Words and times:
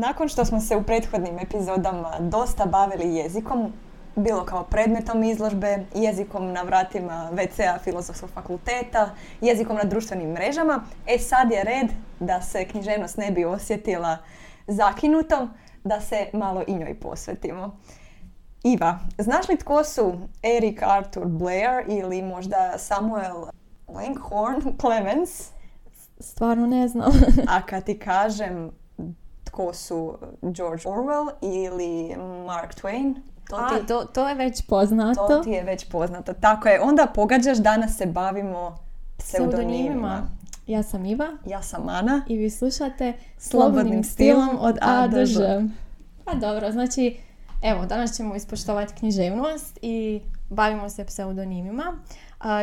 Nakon 0.00 0.28
što 0.28 0.44
smo 0.44 0.60
se 0.60 0.76
u 0.76 0.82
prethodnim 0.82 1.38
epizodama 1.38 2.12
dosta 2.20 2.66
bavili 2.66 3.14
jezikom, 3.14 3.72
bilo 4.16 4.44
kao 4.44 4.64
predmetom 4.64 5.24
izložbe, 5.24 5.84
jezikom 5.94 6.52
na 6.52 6.62
vratima 6.62 7.30
WC-a 7.32 7.78
Filozofskog 7.78 8.30
fakulteta, 8.30 9.10
jezikom 9.40 9.76
na 9.76 9.84
društvenim 9.84 10.30
mrežama, 10.30 10.84
e 11.06 11.18
sad 11.18 11.50
je 11.50 11.64
red 11.64 11.90
da 12.20 12.42
se 12.42 12.64
književnost 12.64 13.16
ne 13.16 13.30
bi 13.30 13.44
osjetila 13.44 14.16
zakinutom, 14.66 15.50
da 15.84 16.00
se 16.00 16.26
malo 16.32 16.62
i 16.66 16.74
njoj 16.74 17.00
posvetimo. 17.00 17.78
Iva, 18.64 18.98
znaš 19.18 19.48
li 19.48 19.56
tko 19.56 19.84
su 19.84 20.12
Eric 20.56 20.82
Arthur 20.82 21.26
Blair 21.26 21.84
ili 21.88 22.22
možda 22.22 22.78
Samuel 22.78 23.44
Langhorne 23.88 24.72
Clemens? 24.80 25.48
Stvarno 26.20 26.66
ne 26.66 26.88
znam. 26.88 27.12
A 27.48 27.62
kad 27.62 27.84
ti 27.84 27.98
kažem 27.98 28.70
tko 29.50 29.74
su 29.74 30.18
George 30.42 30.82
Orwell 30.84 31.30
ili 31.42 32.16
Mark 32.46 32.74
Twain, 32.82 33.14
to, 33.48 33.56
ti, 33.56 33.86
to, 33.86 34.04
to 34.04 34.28
je 34.28 34.34
već 34.34 34.62
poznato. 34.62 35.26
To 35.28 35.40
ti 35.40 35.50
je 35.50 35.62
već 35.62 35.88
poznato. 35.88 36.32
Tako 36.32 36.68
je, 36.68 36.80
onda 36.80 37.06
pogađaš, 37.14 37.58
danas 37.58 37.96
se 37.96 38.06
bavimo 38.06 38.78
pseudonimima. 39.18 40.22
Ja 40.66 40.82
sam 40.82 41.04
Iva. 41.04 41.26
Ja 41.46 41.62
sam 41.62 41.88
Ana. 41.88 42.22
I 42.28 42.36
vi 42.36 42.50
slušate 42.50 43.12
Slobodnim 43.38 44.04
stilom 44.04 44.58
od 44.60 44.78
A 44.80 45.08
do 45.08 45.26
Ž. 45.26 45.38
Pa 46.24 46.34
dobro, 46.34 46.72
znači, 46.72 47.16
evo, 47.62 47.86
danas 47.86 48.16
ćemo 48.16 48.36
ispoštovati 48.36 48.94
književnost 48.94 49.78
i 49.82 50.20
bavimo 50.50 50.88
se 50.88 51.04
pseudonimima. 51.04 51.98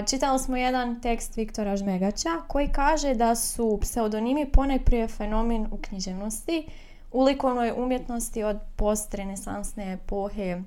Čitali 0.09 0.39
smo 0.39 0.57
jedan 0.57 1.01
tekst 1.01 1.35
Viktora 1.35 1.77
Žmegača 1.77 2.29
koji 2.47 2.67
kaže 2.67 3.13
da 3.13 3.35
su 3.35 3.77
pseudonimi 3.81 4.51
ponajprije 4.51 5.07
fenomen 5.07 5.67
u 5.71 5.77
književnosti, 5.77 6.67
u 7.11 7.23
likovnoj 7.23 7.73
umjetnosti 7.77 8.43
od 8.43 8.59
postrenesansne 8.75 9.93
epohe 9.93 10.61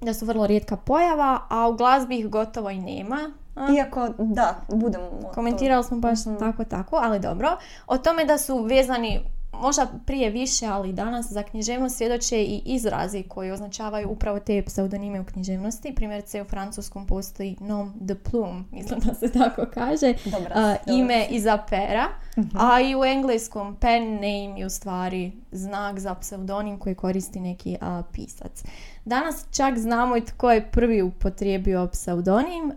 da 0.00 0.14
su 0.14 0.26
vrlo 0.26 0.46
rijetka 0.46 0.76
pojava, 0.76 1.40
a 1.48 1.68
u 1.68 1.74
glazbi 1.76 2.18
ih 2.18 2.28
gotovo 2.28 2.70
i 2.70 2.78
nema. 2.78 3.30
Iako, 3.76 4.08
da, 4.18 4.60
budemo... 4.68 5.04
Komentirali 5.34 5.84
smo 5.84 5.96
baš 5.96 6.26
mhm. 6.26 6.36
tako, 6.36 6.64
tako, 6.64 6.96
ali 7.02 7.20
dobro. 7.20 7.56
O 7.86 7.98
tome 7.98 8.24
da 8.24 8.38
su 8.38 8.62
vezani 8.62 9.20
možda 9.52 9.86
prije 10.06 10.30
više, 10.30 10.66
ali 10.66 10.92
danas 10.92 11.26
za 11.32 11.42
književnost 11.42 11.96
svjedoče 11.96 12.42
i 12.42 12.62
izrazi 12.64 13.22
koji 13.22 13.50
označavaju 13.50 14.10
upravo 14.10 14.40
te 14.40 14.62
pseudonime 14.66 15.20
u 15.20 15.24
književnosti. 15.24 15.94
Primjerice 15.94 16.42
u 16.42 16.44
francuskom 16.44 17.06
postoji 17.06 17.56
nom 17.60 17.92
de 18.00 18.14
plume, 18.14 18.64
mislim 18.70 19.00
da 19.00 19.14
se 19.14 19.32
tako 19.32 19.66
kaže, 19.74 20.14
Dobra, 20.24 20.76
ime 20.86 21.26
iza 21.30 21.58
pera, 21.70 22.08
mhm. 22.38 22.56
a 22.58 22.80
i 22.80 22.96
u 22.96 23.04
engleskom 23.04 23.76
pen 23.76 24.14
name 24.14 24.60
je 24.60 24.66
u 24.66 24.70
stvari 24.70 25.32
znak 25.52 25.98
za 25.98 26.14
pseudonim 26.14 26.78
koji 26.78 26.94
koristi 26.94 27.40
neki 27.40 27.76
pisac. 28.12 28.64
Danas 29.04 29.46
čak 29.50 29.78
znamo 29.78 30.16
i 30.16 30.24
tko 30.24 30.50
je 30.50 30.70
prvi 30.70 31.02
upotrijebio 31.02 31.88
pseudonim. 31.92 32.72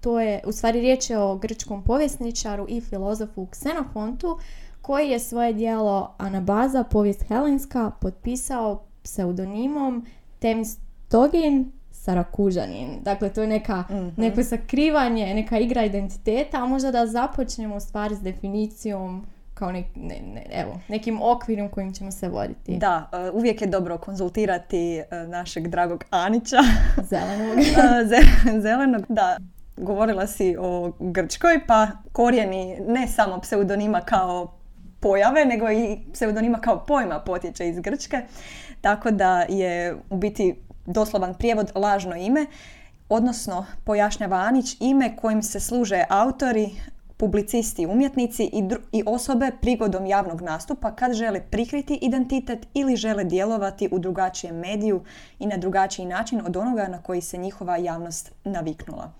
to 0.00 0.20
je, 0.20 0.40
u 0.46 0.52
stvari 0.52 0.80
riječ 0.80 1.10
je 1.10 1.18
o 1.18 1.36
grčkom 1.36 1.82
povjesničaru 1.82 2.66
i 2.68 2.80
filozofu 2.80 3.46
Ksenofontu 3.46 4.38
koji 4.84 5.10
je 5.10 5.18
svoje 5.18 5.52
dijelo 5.52 6.14
Anabaza, 6.18 6.84
povijest 6.84 7.22
Helenska, 7.28 7.90
potpisao 8.00 8.82
pseudonimom 9.02 10.06
Temistogin 10.38 11.72
Sarakužanin. 11.90 12.88
Dakle, 13.02 13.32
to 13.32 13.42
je 13.42 13.48
neka, 13.48 13.84
mm 13.90 14.12
neko 14.16 14.42
sakrivanje, 14.42 15.34
neka 15.34 15.58
igra 15.58 15.84
identiteta, 15.84 16.62
a 16.62 16.66
možda 16.66 16.90
da 16.90 17.06
započnemo 17.06 17.80
stvari 17.80 18.14
s 18.14 18.20
definicijom 18.20 19.26
kao 19.54 19.72
ne, 19.72 19.84
ne, 19.96 20.46
evo, 20.52 20.80
nekim 20.88 21.22
okvirom 21.22 21.68
kojim 21.68 21.92
ćemo 21.92 22.10
se 22.10 22.28
voditi. 22.28 22.76
Da, 22.76 23.10
e, 23.12 23.30
uvijek 23.30 23.60
je 23.60 23.66
dobro 23.66 23.98
konzultirati 23.98 24.96
e, 24.96 25.04
našeg 25.28 25.68
dragog 25.68 26.04
Anića. 26.10 26.58
Zelenog. 27.10 27.58
E, 27.58 28.60
zelenog, 28.60 29.04
da. 29.08 29.36
Govorila 29.76 30.26
si 30.26 30.56
o 30.58 30.92
Grčkoj, 30.98 31.66
pa 31.66 31.86
korijeni 32.12 32.80
ne 32.86 33.08
samo 33.08 33.40
pseudonima 33.40 34.00
kao 34.00 34.63
pojave, 35.04 35.44
nego 35.44 35.70
i 35.70 35.98
pseudonima 36.12 36.58
kao 36.58 36.84
pojma 36.86 37.20
potječe 37.20 37.68
iz 37.68 37.80
Grčke. 37.80 38.22
Tako 38.80 39.10
da 39.10 39.40
je 39.48 39.96
u 40.10 40.16
biti 40.16 40.54
doslovan 40.86 41.34
prijevod 41.34 41.72
lažno 41.74 42.16
ime, 42.16 42.46
odnosno 43.08 43.66
pojašnjava 43.84 44.36
Anić 44.36 44.76
ime 44.80 45.16
kojim 45.16 45.42
se 45.42 45.60
služe 45.60 46.04
autori, 46.08 46.70
publicisti, 47.16 47.86
umjetnici 47.86 48.44
i, 48.44 48.68
i 48.92 49.02
osobe 49.06 49.50
prigodom 49.60 50.06
javnog 50.06 50.40
nastupa 50.40 50.94
kad 50.94 51.12
žele 51.12 51.40
prikriti 51.40 51.98
identitet 52.02 52.66
ili 52.74 52.96
žele 52.96 53.24
djelovati 53.24 53.88
u 53.92 53.98
drugačijem 53.98 54.56
mediju 54.56 55.02
i 55.38 55.46
na 55.46 55.56
drugačiji 55.56 56.06
način 56.06 56.42
od 56.46 56.56
onoga 56.56 56.88
na 56.88 57.02
koji 57.02 57.20
se 57.20 57.36
njihova 57.36 57.76
javnost 57.76 58.32
naviknula. 58.44 59.12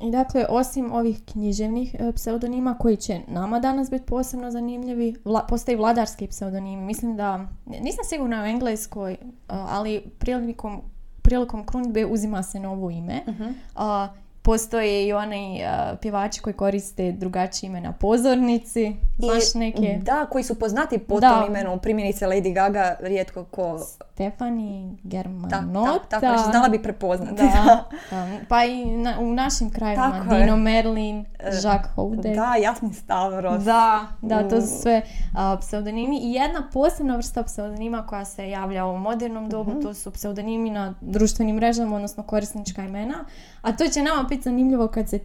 Dakle, 0.00 0.46
osim 0.48 0.92
ovih 0.92 1.20
književnih 1.32 1.94
e, 1.98 2.12
pseudonima 2.12 2.78
koji 2.78 2.96
će 2.96 3.20
nama 3.28 3.60
danas 3.60 3.90
biti 3.90 4.04
posebno 4.06 4.50
zanimljivi, 4.50 5.14
vla, 5.24 5.46
postoji 5.48 5.76
vladarski 5.76 6.26
pseudonimi. 6.26 6.82
Mislim 6.82 7.16
da, 7.16 7.48
nisam 7.66 8.04
sigurna 8.04 8.42
u 8.42 8.46
engleskoj, 8.46 9.12
e, 9.12 9.16
ali 9.48 10.02
prilikom, 10.18 10.82
prilikom 11.22 11.66
krunjbe 11.66 12.06
uzima 12.06 12.42
se 12.42 12.60
novo 12.60 12.90
ime. 12.90 13.20
uh 13.76 14.23
Postoje 14.44 15.06
i 15.06 15.12
oni 15.12 15.62
uh, 15.62 15.98
pjevači 15.98 16.40
koji 16.40 16.54
koriste 16.54 17.12
drugačije 17.12 17.68
ime 17.68 17.80
na 17.80 17.92
pozornici, 17.92 18.96
znaš 19.18 19.54
neke. 19.54 19.98
Da, 20.02 20.26
koji 20.30 20.44
su 20.44 20.58
poznati 20.58 20.98
po 20.98 21.20
tom 21.20 21.44
imenu, 21.48 21.78
primjerice 21.78 22.26
Lady 22.26 22.54
Gaga, 22.54 22.96
rijetko 23.00 23.44
ko... 23.44 23.78
Stefani 24.14 24.98
Germanota. 25.02 25.60
Da, 25.60 26.20
tako, 26.20 26.50
znala 26.50 26.68
bi 26.68 26.82
prepoznati. 26.82 27.42
Da, 27.42 27.84
pa 28.48 28.64
i 28.64 28.84
na, 28.84 29.20
u 29.20 29.32
našim 29.32 29.70
krajevima, 29.70 30.26
Dino 30.30 30.54
je. 30.54 30.56
Merlin, 30.56 31.20
e, 31.20 31.50
Jacques 31.62 31.94
Houde. 31.94 32.34
Da, 32.34 32.54
Jasmin 32.62 32.94
Stavros. 32.94 33.64
Da, 33.64 34.06
da, 34.22 34.48
to 34.48 34.60
su 34.60 34.66
sve 34.82 35.02
uh, 35.32 35.38
pseudonimi. 35.60 36.18
I 36.22 36.32
jedna 36.32 36.68
posebna 36.72 37.16
vrsta 37.16 37.42
pseudonima 37.42 38.06
koja 38.06 38.24
se 38.24 38.50
javlja 38.50 38.86
u 38.86 38.98
modernom 38.98 39.48
dobu, 39.48 39.70
mm 39.70 39.82
to 39.82 39.94
su 39.94 40.10
pseudonimi 40.10 40.70
na 40.70 40.94
društvenim 41.00 41.56
mrežama, 41.56 41.96
odnosno 41.96 42.22
korisnička 42.22 42.82
imena. 42.82 43.24
A 43.62 43.72
to 43.72 43.88
će 43.88 44.02
nama 44.02 44.28
biti 44.34 44.44
zanimljivo 44.44 44.88
kad 44.88 45.08
se 45.08 45.18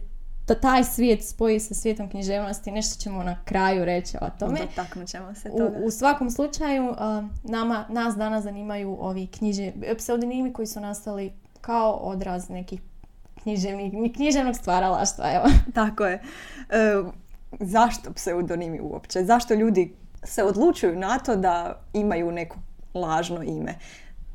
to, 0.46 0.54
taj 0.54 0.84
svijet 0.84 1.24
spoji 1.24 1.60
sa 1.60 1.74
svijetom 1.74 2.10
književnosti, 2.10 2.70
nešto 2.70 3.02
ćemo 3.02 3.22
na 3.22 3.44
kraju 3.44 3.84
reći 3.84 4.16
o 4.20 4.28
tome. 4.38 4.58
ćemo 5.06 5.34
se 5.34 5.50
toga. 5.50 5.78
U, 5.82 5.86
u 5.86 5.90
svakom 5.90 6.30
slučaju, 6.30 6.94
nama, 7.42 7.84
nas 7.88 8.16
danas 8.16 8.44
zanimaju 8.44 8.96
ovi 9.00 9.26
knjiže, 9.26 9.72
pseudonimi 9.98 10.52
koji 10.52 10.66
su 10.66 10.80
nastali 10.80 11.32
kao 11.60 11.92
odraz 11.92 12.48
nekih 12.48 12.80
književnih, 13.42 13.92
književnog 14.14 14.56
stvaralaštva. 14.56 15.32
Evo. 15.32 15.44
Tako 15.74 16.04
je. 16.06 16.22
E, 16.70 17.02
zašto 17.60 18.12
pseudonimi 18.12 18.80
uopće? 18.80 19.24
Zašto 19.24 19.54
ljudi 19.54 19.94
se 20.24 20.44
odlučuju 20.44 20.98
na 20.98 21.18
to 21.18 21.36
da 21.36 21.82
imaju 21.92 22.32
neko 22.32 22.56
lažno 22.94 23.42
ime? 23.42 23.74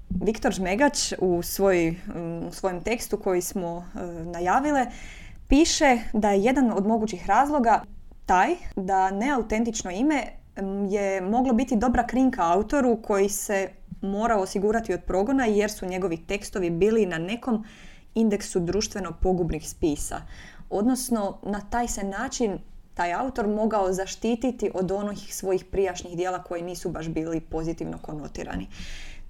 Viktor 0.09 0.53
Žmegač 0.53 1.13
u, 1.19 1.41
svoj, 1.41 1.95
u 2.49 2.51
svojem 2.51 2.83
tekstu 2.83 3.17
koji 3.17 3.41
smo 3.41 3.85
e, 3.95 3.99
najavile 4.25 4.85
piše 5.47 5.97
da 6.13 6.31
je 6.31 6.43
jedan 6.43 6.71
od 6.71 6.87
mogućih 6.87 7.27
razloga 7.27 7.81
taj 8.25 8.55
da 8.75 9.11
neautentično 9.11 9.91
ime 9.91 10.23
je 10.89 11.21
moglo 11.21 11.53
biti 11.53 11.75
dobra 11.75 12.07
krinka 12.07 12.51
autoru 12.51 13.01
koji 13.01 13.29
se 13.29 13.69
mora 14.01 14.37
osigurati 14.37 14.93
od 14.93 15.01
progona 15.07 15.45
jer 15.45 15.71
su 15.71 15.85
njegovi 15.85 16.17
tekstovi 16.17 16.69
bili 16.69 17.05
na 17.05 17.17
nekom 17.17 17.65
indeksu 18.15 18.59
društveno 18.59 19.11
pogubnih 19.21 19.69
spisa. 19.69 20.21
Odnosno, 20.69 21.37
na 21.43 21.61
taj 21.69 21.87
se 21.87 22.03
način 22.03 22.59
taj 22.93 23.13
autor 23.13 23.47
mogao 23.47 23.93
zaštititi 23.93 24.71
od 24.73 24.91
onih 24.91 25.35
svojih 25.35 25.65
prijašnjih 25.65 26.17
dijela 26.17 26.43
koji 26.43 26.61
nisu 26.61 26.89
baš 26.89 27.07
bili 27.07 27.39
pozitivno 27.39 27.97
konotirani. 27.97 28.67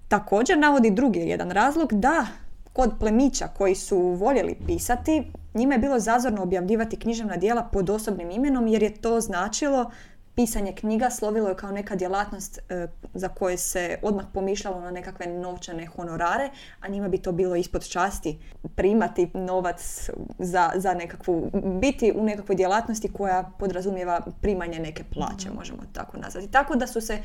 Također 0.08 0.58
navodi 0.58 0.92
drugi 0.92 1.20
jedan 1.20 1.52
razlog 1.52 1.94
da 1.94 2.26
kod 2.74 2.92
plemića 3.00 3.48
koji 3.48 3.76
su 3.76 4.00
voljeli 4.00 4.56
pisati, 4.68 5.32
njima 5.54 5.74
je 5.74 5.80
bilo 5.80 6.00
zazorno 6.00 6.44
objavljivati 6.44 7.00
književna 7.00 7.38
dijela 7.38 7.64
pod 7.64 7.90
osobnim 7.90 8.32
imenom 8.32 8.68
jer 8.68 8.84
je 8.84 8.94
to 8.94 9.22
značilo 9.22 9.92
pisanje 10.36 10.74
knjiga 10.74 11.10
slovilo 11.10 11.50
je 11.50 11.56
kao 11.56 11.72
neka 11.72 11.96
djelatnost 11.96 12.60
e, 12.70 12.88
za 13.14 13.28
koje 13.28 13.58
se 13.58 14.00
odmah 14.02 14.26
pomišljalo 14.34 14.82
na 14.82 14.92
nekakve 14.92 15.28
novčane 15.28 15.86
honorare, 15.86 16.50
a 16.80 16.88
njima 16.88 17.08
bi 17.08 17.18
to 17.18 17.32
bilo 17.32 17.56
ispod 17.56 17.88
časti 17.88 18.40
primati 18.76 19.30
novac 19.34 20.10
za, 20.40 20.72
za 20.76 20.94
nekakvu, 20.94 21.52
biti 21.82 22.14
u 22.16 22.24
nekakvoj 22.24 22.56
djelatnosti 22.56 23.14
koja 23.14 23.52
podrazumijeva 23.60 24.22
primanje 24.42 24.80
neke 24.80 25.04
plaće, 25.04 25.48
mhm. 25.48 25.58
možemo 25.58 25.82
tako 25.94 26.18
nazvati. 26.18 26.52
Tako 26.52 26.76
da 26.76 26.88
su 26.88 27.02
se 27.02 27.18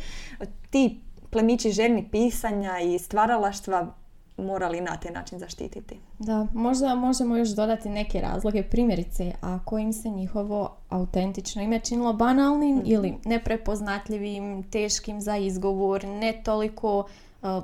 ti 0.70 1.00
plemići 1.30 1.72
željni 1.72 2.08
pisanja 2.10 2.78
i 2.78 2.98
stvaralaštva 2.98 3.94
morali 4.36 4.80
na 4.80 4.96
taj 4.96 5.12
način 5.12 5.38
zaštititi. 5.38 5.98
Da, 6.18 6.46
možda 6.54 6.94
možemo 6.94 7.36
još 7.36 7.48
dodati 7.48 7.88
neke 7.88 8.20
razloge, 8.20 8.62
primjerice, 8.62 9.32
ako 9.40 9.78
im 9.78 9.92
se 9.92 10.08
njihovo 10.08 10.76
autentično 10.90 11.62
ime 11.62 11.80
činilo 11.80 12.12
banalnim 12.12 12.82
ili 12.84 13.14
neprepoznatljivim, 13.24 14.62
teškim 14.62 15.20
za 15.20 15.36
izgovor, 15.36 16.04
ne 16.04 16.42
toliko 16.44 16.98
uh, 16.98 17.06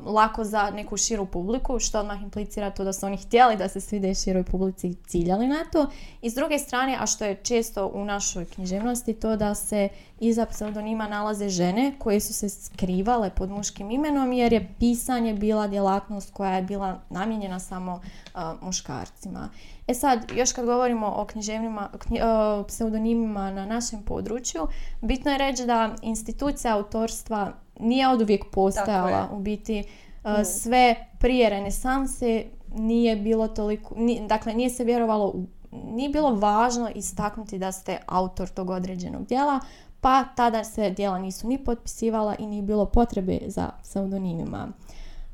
lako 0.06 0.44
za 0.44 0.70
neku 0.70 0.96
širu 0.96 1.26
publiku, 1.26 1.78
što 1.78 2.00
odmah 2.00 2.22
implicira 2.22 2.70
to 2.70 2.84
da 2.84 2.92
su 2.92 3.06
oni 3.06 3.16
htjeli 3.16 3.56
da 3.56 3.68
se 3.68 3.80
svide 3.80 4.14
široj 4.14 4.44
publici 4.44 4.88
i 4.88 4.94
ciljali 5.06 5.46
na 5.46 5.64
to. 5.72 5.90
I 6.22 6.30
s 6.30 6.34
druge 6.34 6.58
strane, 6.58 6.96
a 7.00 7.06
što 7.06 7.24
je 7.24 7.40
često 7.42 7.86
u 7.86 8.04
našoj 8.04 8.44
književnosti, 8.44 9.14
to 9.14 9.36
da 9.36 9.54
se 9.54 9.88
iza 10.20 10.46
pseudonima 10.46 11.08
nalaze 11.08 11.48
žene 11.48 11.94
koje 11.98 12.20
su 12.20 12.32
se 12.32 12.48
skrivale 12.48 13.30
pod 13.30 13.50
muškim 13.50 13.90
imenom 13.90 14.32
jer 14.32 14.52
je 14.52 14.68
pisanje 14.78 15.34
bila 15.34 15.66
djelatnost 15.66 16.32
koja 16.32 16.52
je 16.52 16.62
bila 16.62 17.00
namijenjena 17.10 17.60
samo 17.60 17.94
uh, 18.34 18.40
muškarcima. 18.62 19.48
E 19.88 19.94
sad, 19.94 20.32
još 20.36 20.52
kad 20.52 20.64
govorimo 20.64 21.06
o 21.16 21.24
književnima, 21.24 21.90
knji- 21.98 22.22
o 22.22 22.64
pseudonimima 22.64 23.50
na 23.50 23.66
našem 23.66 24.02
području, 24.02 24.66
bitno 25.00 25.30
je 25.30 25.38
reći 25.38 25.66
da 25.66 25.94
institucija 26.02 26.74
autorstva 26.76 27.52
nije 27.80 28.08
od 28.08 28.22
uvijek 28.22 28.44
postojala. 28.52 29.06
U 29.32 29.38
biti, 29.38 29.84
uh, 30.24 30.30
sve 30.44 30.94
prije 31.18 31.50
renesanse 31.50 32.44
nije 32.74 33.16
bilo 33.16 33.48
toliko, 33.48 33.94
ni- 33.96 34.26
dakle 34.28 34.54
nije 34.54 34.70
se 34.70 34.84
vjerovalo, 34.84 35.34
nije 35.72 36.08
bilo 36.08 36.34
važno 36.34 36.90
istaknuti 36.94 37.58
da 37.58 37.72
ste 37.72 37.98
autor 38.06 38.48
tog 38.48 38.70
određenog 38.70 39.26
djela, 39.26 39.60
pa 40.00 40.24
tada 40.36 40.64
se 40.64 40.90
djela 40.90 41.18
nisu 41.18 41.48
ni 41.48 41.64
potpisivala 41.64 42.34
i 42.38 42.46
nije 42.46 42.62
bilo 42.62 42.86
potrebe 42.86 43.38
za 43.46 43.70
pseudonimima. 43.82 44.68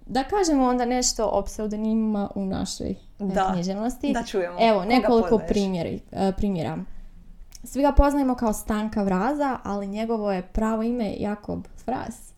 Da 0.07 0.25
kažemo 0.25 0.65
onda 0.65 0.85
nešto 0.85 1.27
o 1.27 1.43
pseudonimima 1.43 2.31
u 2.35 2.47
našoj 2.47 2.91
e, 2.91 2.95
Da. 3.23 3.53
književnosti. 3.53 4.13
Da 4.13 4.23
čujemo. 4.23 4.57
Evo, 4.61 4.85
nekoliko 4.85 5.39
primjeri, 5.49 6.01
e, 6.13 6.33
primjera. 6.37 6.79
Svi 7.65 7.83
ga 7.83 7.93
poznajemo 7.93 8.35
kao 8.35 8.53
Stanka 8.53 9.03
Vraza, 9.03 9.59
ali 9.63 9.87
njegovo 9.87 10.33
je 10.33 10.43
pravo 10.43 10.83
ime 10.83 11.15
Jakob 11.19 11.67
Fras. 11.85 12.33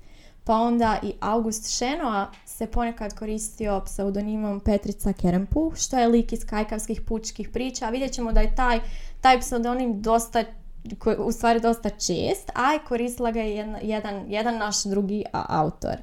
Pa 0.45 0.55
onda 0.55 0.99
i 1.03 1.13
August 1.21 1.79
Šenoa 1.79 2.31
se 2.45 2.67
ponekad 2.67 3.15
koristio 3.15 3.83
pseudonimom 3.85 4.61
Petrica 4.61 5.13
Kerempu, 5.13 5.73
što 5.77 5.99
je 5.99 6.09
lik 6.09 6.33
iz 6.33 6.47
kajkavskih 6.47 7.01
pučkih 7.01 7.49
priča. 7.49 7.89
Vidjet 7.89 8.13
ćemo 8.13 8.33
da 8.33 8.41
je 8.41 8.55
taj, 8.55 8.81
taj 9.21 9.41
pseudonim 9.41 10.03
dosta 10.03 10.45
u 11.19 11.33
stvari 11.33 11.61
dosta 11.61 11.91
čest, 11.91 12.51
a 12.55 12.75
i 12.75 12.87
koristila 12.89 13.31
ga 13.31 13.41
je 13.41 13.57
jedan, 13.83 14.25
jedan, 14.29 14.59
naš 14.59 14.85
drugi 14.85 15.25
autor. 15.33 15.97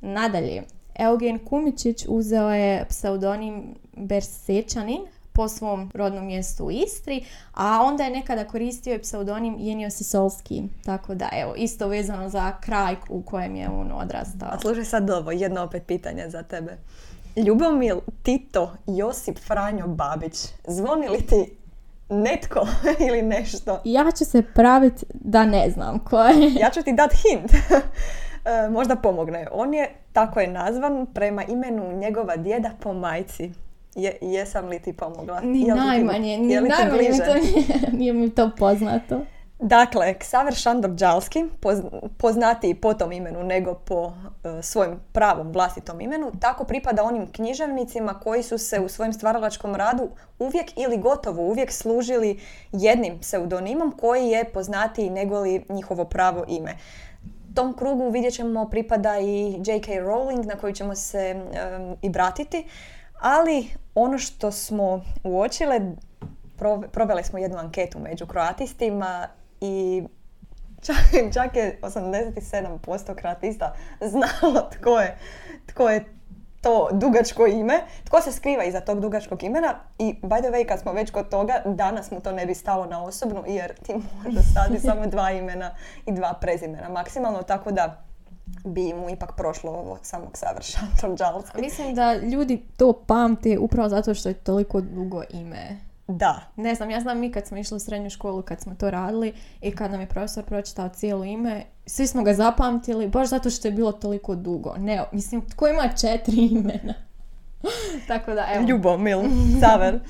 Nadalje, 0.00 0.62
Eugen 0.98 1.38
Kumičić 1.38 2.04
uzeo 2.08 2.50
je 2.50 2.86
pseudonim 2.88 3.74
Bersečanin 3.96 5.00
po 5.32 5.48
svom 5.48 5.90
rodnom 5.94 6.26
mjestu 6.26 6.64
u 6.64 6.70
Istri, 6.70 7.24
a 7.54 7.82
onda 7.82 8.04
je 8.04 8.10
nekada 8.10 8.44
koristio 8.44 8.94
i 8.94 8.98
pseudonim 8.98 9.56
Jenio 9.58 9.90
Sisolski. 9.90 10.62
Tako 10.84 11.14
da, 11.14 11.28
evo, 11.32 11.54
isto 11.56 11.88
vezano 11.88 12.28
za 12.28 12.52
kraj 12.60 12.96
u 13.08 13.22
kojem 13.22 13.56
je 13.56 13.68
on 13.68 13.92
odrastao. 13.92 14.48
A 14.52 14.58
slušaj 14.58 14.84
sad 14.84 15.10
ovo, 15.10 15.32
jedno 15.32 15.62
opet 15.62 15.86
pitanje 15.86 16.30
za 16.30 16.42
tebe. 16.42 16.76
Ljubomil 17.36 18.00
Tito 18.22 18.76
Josip 18.86 19.38
Franjo 19.38 19.86
Babić, 19.86 20.36
zvoni 20.68 21.08
li 21.08 21.22
ti 21.22 21.56
netko 22.08 22.66
ili 23.08 23.22
nešto? 23.22 23.80
Ja 23.84 24.10
ću 24.18 24.24
se 24.24 24.42
praviti 24.42 25.06
da 25.14 25.44
ne 25.44 25.70
znam 25.70 25.98
ko 25.98 26.22
je. 26.22 26.52
Ja 26.60 26.70
ću 26.70 26.82
ti 26.82 26.92
dat 26.92 27.12
hint. 27.12 27.52
E, 28.46 28.68
Možda 28.68 28.96
pomogne. 28.96 29.46
On 29.52 29.74
je, 29.74 29.90
tako 30.12 30.40
je 30.40 30.46
nazvan, 30.48 31.06
prema 31.06 31.44
imenu 31.44 31.92
njegova 31.92 32.36
djeda 32.36 32.70
po 32.80 32.92
majci. 32.92 33.50
Je, 33.94 34.16
jesam 34.20 34.68
li 34.68 34.78
ti 34.78 34.92
pomogla? 34.92 35.40
Ni 35.40 35.60
Je 35.60 35.74
li 35.74 35.80
ti- 35.80 35.86
najmanje, 35.86 36.38
ni 36.38 36.46
najmanje 36.54 36.68
mi 37.02 37.18
to 37.18 37.34
nije, 37.34 37.64
nije 37.98 38.12
mi 38.12 38.30
to 38.30 38.50
poznato. 38.58 39.20
Dakle, 39.58 40.14
Ksaver 40.14 40.54
Šandor 40.54 40.90
Đalski, 40.90 41.44
poz- 41.60 41.82
poznatiji 42.18 42.74
po 42.74 42.94
tom 42.94 43.12
imenu 43.12 43.42
nego 43.42 43.74
po 43.74 44.12
e, 44.44 44.62
svojem 44.62 45.00
pravom 45.12 45.48
vlastitom 45.48 46.00
imenu, 46.00 46.32
tako 46.40 46.64
pripada 46.64 47.02
onim 47.02 47.26
književnicima 47.28 48.14
koji 48.14 48.42
su 48.42 48.58
se 48.58 48.80
u 48.80 48.88
svojem 48.88 49.12
stvaralačkom 49.12 49.74
radu 49.74 50.08
uvijek 50.38 50.78
ili 50.78 50.96
gotovo 50.98 51.42
uvijek 51.42 51.72
služili 51.72 52.40
jednim 52.72 53.18
pseudonimom 53.18 53.92
koji 53.92 54.28
je 54.28 54.44
poznatiji 54.44 55.10
nego 55.10 55.40
li 55.40 55.64
njihovo 55.68 56.04
pravo 56.04 56.44
ime. 56.48 56.74
Tom 57.54 57.76
krugu 57.76 58.10
vidjet 58.10 58.34
ćemo 58.34 58.68
pripada 58.70 59.18
i 59.18 59.52
J.K. 59.52 59.88
Rowling 59.92 60.46
na 60.46 60.56
koju 60.56 60.72
ćemo 60.72 60.94
se 60.94 61.30
em, 61.30 61.96
i 62.02 62.08
vratiti, 62.08 62.64
ali 63.20 63.68
ono 63.94 64.18
što 64.18 64.50
smo 64.50 65.04
uočile, 65.24 65.80
prove- 66.92 67.24
smo 67.24 67.38
jednu 67.38 67.58
anketu 67.58 67.98
među 67.98 68.26
kroatistima 68.26 69.28
i 69.60 70.02
čak, 70.82 70.96
čak 71.34 71.56
je 71.56 71.78
87% 71.82 73.14
kroatista 73.14 73.74
znalo 74.00 74.70
tko 74.72 75.00
je, 75.00 75.18
tko 75.66 75.88
je 75.90 76.04
to 76.64 76.88
dugačko 76.92 77.46
ime, 77.46 77.80
tko 78.04 78.20
se 78.20 78.32
skriva 78.32 78.64
iza 78.64 78.80
tog 78.80 79.00
dugačkog 79.00 79.42
imena 79.42 79.74
i 79.98 80.14
by 80.22 80.40
the 80.40 80.50
way 80.50 80.68
kad 80.68 80.80
smo 80.80 80.92
već 80.92 81.10
kod 81.10 81.28
toga, 81.28 81.54
danas 81.64 82.10
mu 82.10 82.20
to 82.20 82.32
ne 82.32 82.46
bi 82.46 82.54
stalo 82.54 82.86
na 82.86 83.04
osobnu 83.04 83.44
jer 83.46 83.74
ti 83.74 83.92
možeš 84.24 84.44
staviti 84.50 84.80
samo 84.88 85.06
dva 85.06 85.30
imena 85.30 85.70
i 86.06 86.12
dva 86.12 86.34
prezimena 86.40 86.88
maksimalno, 86.88 87.42
tako 87.42 87.72
da 87.72 88.04
bi 88.64 88.94
mu 88.94 89.10
ipak 89.10 89.36
prošlo 89.36 89.70
ovo 89.70 89.98
samog 90.02 90.30
savršan 90.36 90.88
Đalski. 91.18 91.60
Mislim 91.60 91.94
da 91.94 92.14
ljudi 92.14 92.62
to 92.76 92.92
pamte 92.92 93.58
upravo 93.58 93.88
zato 93.88 94.14
što 94.14 94.28
je 94.28 94.34
toliko 94.34 94.80
dugo 94.80 95.22
ime. 95.30 95.78
Da, 96.08 96.40
Ne 96.56 96.74
znam, 96.74 96.90
ja 96.90 97.00
znam 97.00 97.18
mi 97.18 97.32
kad 97.32 97.46
smo 97.46 97.56
išli 97.56 97.76
u 97.76 97.78
srednju 97.78 98.10
školu, 98.10 98.42
kad 98.42 98.60
smo 98.60 98.74
to 98.74 98.90
radili 98.90 99.34
i 99.60 99.76
kad 99.76 99.90
nam 99.90 100.00
je 100.00 100.06
profesor 100.06 100.44
pročitao 100.44 100.88
cijelo 100.88 101.24
ime, 101.24 101.64
svi 101.86 102.06
smo 102.06 102.22
ga 102.22 102.34
zapamtili, 102.34 103.08
baš 103.08 103.28
zato 103.28 103.50
što 103.50 103.68
je 103.68 103.72
bilo 103.72 103.92
toliko 103.92 104.34
dugo. 104.34 104.74
Ne, 104.78 105.04
mislim, 105.12 105.48
tko 105.48 105.68
ima 105.68 105.88
četiri 106.00 106.46
imena? 106.46 106.94
Tako 108.08 108.34
da, 108.34 108.46
evo. 108.54 108.66
Ljubomil, 108.68 109.18
Saver. 109.60 110.00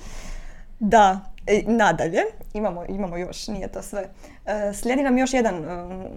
Da, 0.80 1.20
e, 1.46 1.62
nadalje, 1.66 2.22
imamo, 2.52 2.84
imamo 2.88 3.16
još, 3.16 3.48
nije 3.48 3.68
to 3.68 3.82
sve. 3.82 4.08
E, 4.46 4.72
slijedi 4.72 5.02
nam 5.02 5.18
još 5.18 5.32
jedan 5.32 5.64
e, 5.64 6.08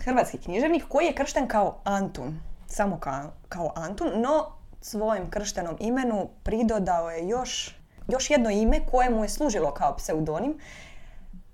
hrvatski 0.00 0.38
književnik 0.38 0.84
koji 0.88 1.06
je 1.06 1.14
kršten 1.14 1.48
kao 1.48 1.80
Antun. 1.84 2.38
Samo 2.66 2.98
kao, 2.98 3.32
kao 3.48 3.72
Antun, 3.74 4.10
no 4.14 4.46
svojem 4.80 5.30
krštenom 5.30 5.76
imenu 5.80 6.28
pridodao 6.42 7.10
je 7.10 7.28
još, 7.28 7.76
još 8.08 8.30
jedno 8.30 8.50
ime 8.50 8.80
koje 8.90 9.10
mu 9.10 9.24
je 9.24 9.28
služilo 9.28 9.74
kao 9.74 9.96
pseudonim. 9.96 10.58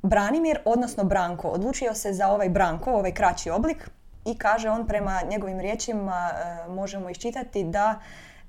Branimir, 0.02 0.58
odnosno 0.64 1.04
Branko, 1.04 1.48
odlučio 1.48 1.94
se 1.94 2.12
za 2.12 2.28
ovaj 2.28 2.48
Branko, 2.48 2.92
ovaj 2.92 3.14
kraći 3.14 3.50
oblik 3.50 3.90
i 4.24 4.38
kaže 4.38 4.70
on 4.70 4.86
prema 4.86 5.20
njegovim 5.30 5.60
riječima 5.60 6.30
e, 6.32 6.68
možemo 6.68 7.10
iščitati 7.10 7.64
da 7.64 8.00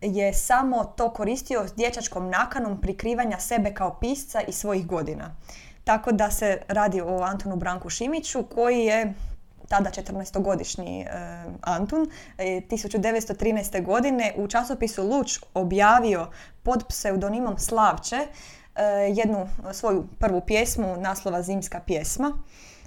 je 0.01 0.33
samo 0.33 0.83
to 0.83 1.09
koristio 1.09 1.67
s 1.67 1.73
dječačkom 1.73 2.29
nakanom 2.29 2.81
prikrivanja 2.81 3.39
sebe 3.39 3.73
kao 3.73 3.93
pisca 3.99 4.41
i 4.41 4.51
svojih 4.51 4.87
godina. 4.87 5.35
Tako 5.83 6.11
da 6.11 6.31
se 6.31 6.61
radi 6.67 7.01
o 7.01 7.21
Antonu 7.23 7.55
Branku 7.55 7.89
Šimiću 7.89 8.43
koji 8.43 8.79
je 8.79 9.13
tada 9.67 9.89
14-godišnji 9.89 11.05
e, 11.05 11.07
Antun, 11.61 12.09
e, 12.37 12.61
1913. 12.69 13.83
godine 13.83 14.33
u 14.37 14.47
časopisu 14.47 15.07
Luč 15.07 15.39
objavio 15.53 16.27
pod 16.63 16.83
pseudonimom 16.89 17.57
Slavče 17.57 18.15
e, 18.15 18.27
jednu 19.15 19.47
svoju 19.73 20.07
prvu 20.19 20.41
pjesmu 20.41 20.97
naslova 20.97 21.41
Zimska 21.41 21.79
pjesma, 21.79 22.33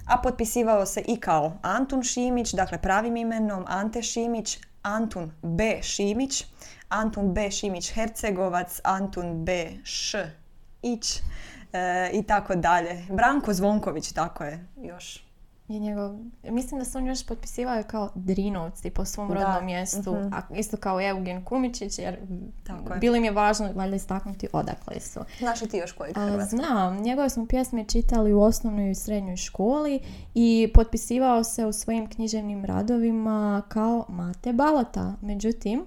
a 0.07 0.19
potpisivao 0.19 0.87
se 0.87 1.01
i 1.01 1.21
kao 1.21 1.59
Antun 1.63 2.03
Šimić, 2.03 2.53
dakle 2.53 2.79
pravim 2.79 3.17
imenom 3.17 3.65
Ante 3.69 4.03
Šimić, 4.03 4.59
Antun 4.83 5.33
B. 5.43 5.83
Šimić, 5.83 6.45
Antun 6.89 7.35
B. 7.35 7.51
Šimić 7.51 7.93
Hercegovac, 7.93 8.81
Antun 8.85 9.45
B. 9.45 9.71
Š. 9.85 10.31
Ić 10.83 11.21
e, 11.73 12.11
i 12.13 12.23
tako 12.23 12.55
dalje. 12.55 13.07
Branko 13.11 13.53
Zvonković, 13.53 14.13
tako 14.13 14.45
je 14.45 14.67
još. 14.77 15.24
Je 15.69 15.79
njegov, 15.79 16.17
mislim 16.43 16.79
da 16.79 16.85
se 16.85 16.99
on 16.99 17.07
još 17.07 17.27
potpisivao 17.27 17.83
kao 17.87 18.11
Drinovci 18.15 18.91
po 18.91 19.05
svom 19.05 19.29
Da, 19.29 19.35
rodnom 19.35 19.65
mjestu, 19.65 20.15
mhm. 20.15 20.35
a 20.35 20.43
isto 20.57 20.77
kao 20.77 21.01
Eugen 21.01 21.45
Kumičić, 21.45 21.99
jer 21.99 22.19
Tako 22.67 22.93
je. 22.93 22.99
bilo 22.99 23.17
im 23.17 23.25
je 23.25 23.31
važno 23.31 23.73
valjda 23.75 23.97
istaknuti 23.97 24.49
odakle 24.53 25.01
su. 25.01 25.21
Znaš 25.39 25.61
ti 25.61 25.77
još 25.77 25.93
kojeg 25.93 26.19
A, 26.19 26.27
Hrvatskog? 26.27 26.59
Znam, 26.59 27.03
njegove 27.03 27.31
smo 27.31 27.47
pjesme 27.47 27.85
čitali 27.85 28.33
u 28.33 28.43
osnovnoj 28.43 28.91
i 28.91 28.95
srednjoj 28.95 29.37
školi 29.37 30.01
i 30.35 30.71
potpisivao 30.75 31.45
se 31.45 31.67
u 31.67 31.73
svojim 31.73 32.11
književnim 32.11 32.65
radovima 32.65 33.63
kao 33.69 34.05
Mate 34.09 34.53
Balota. 34.53 35.15
Međutim, 35.23 35.85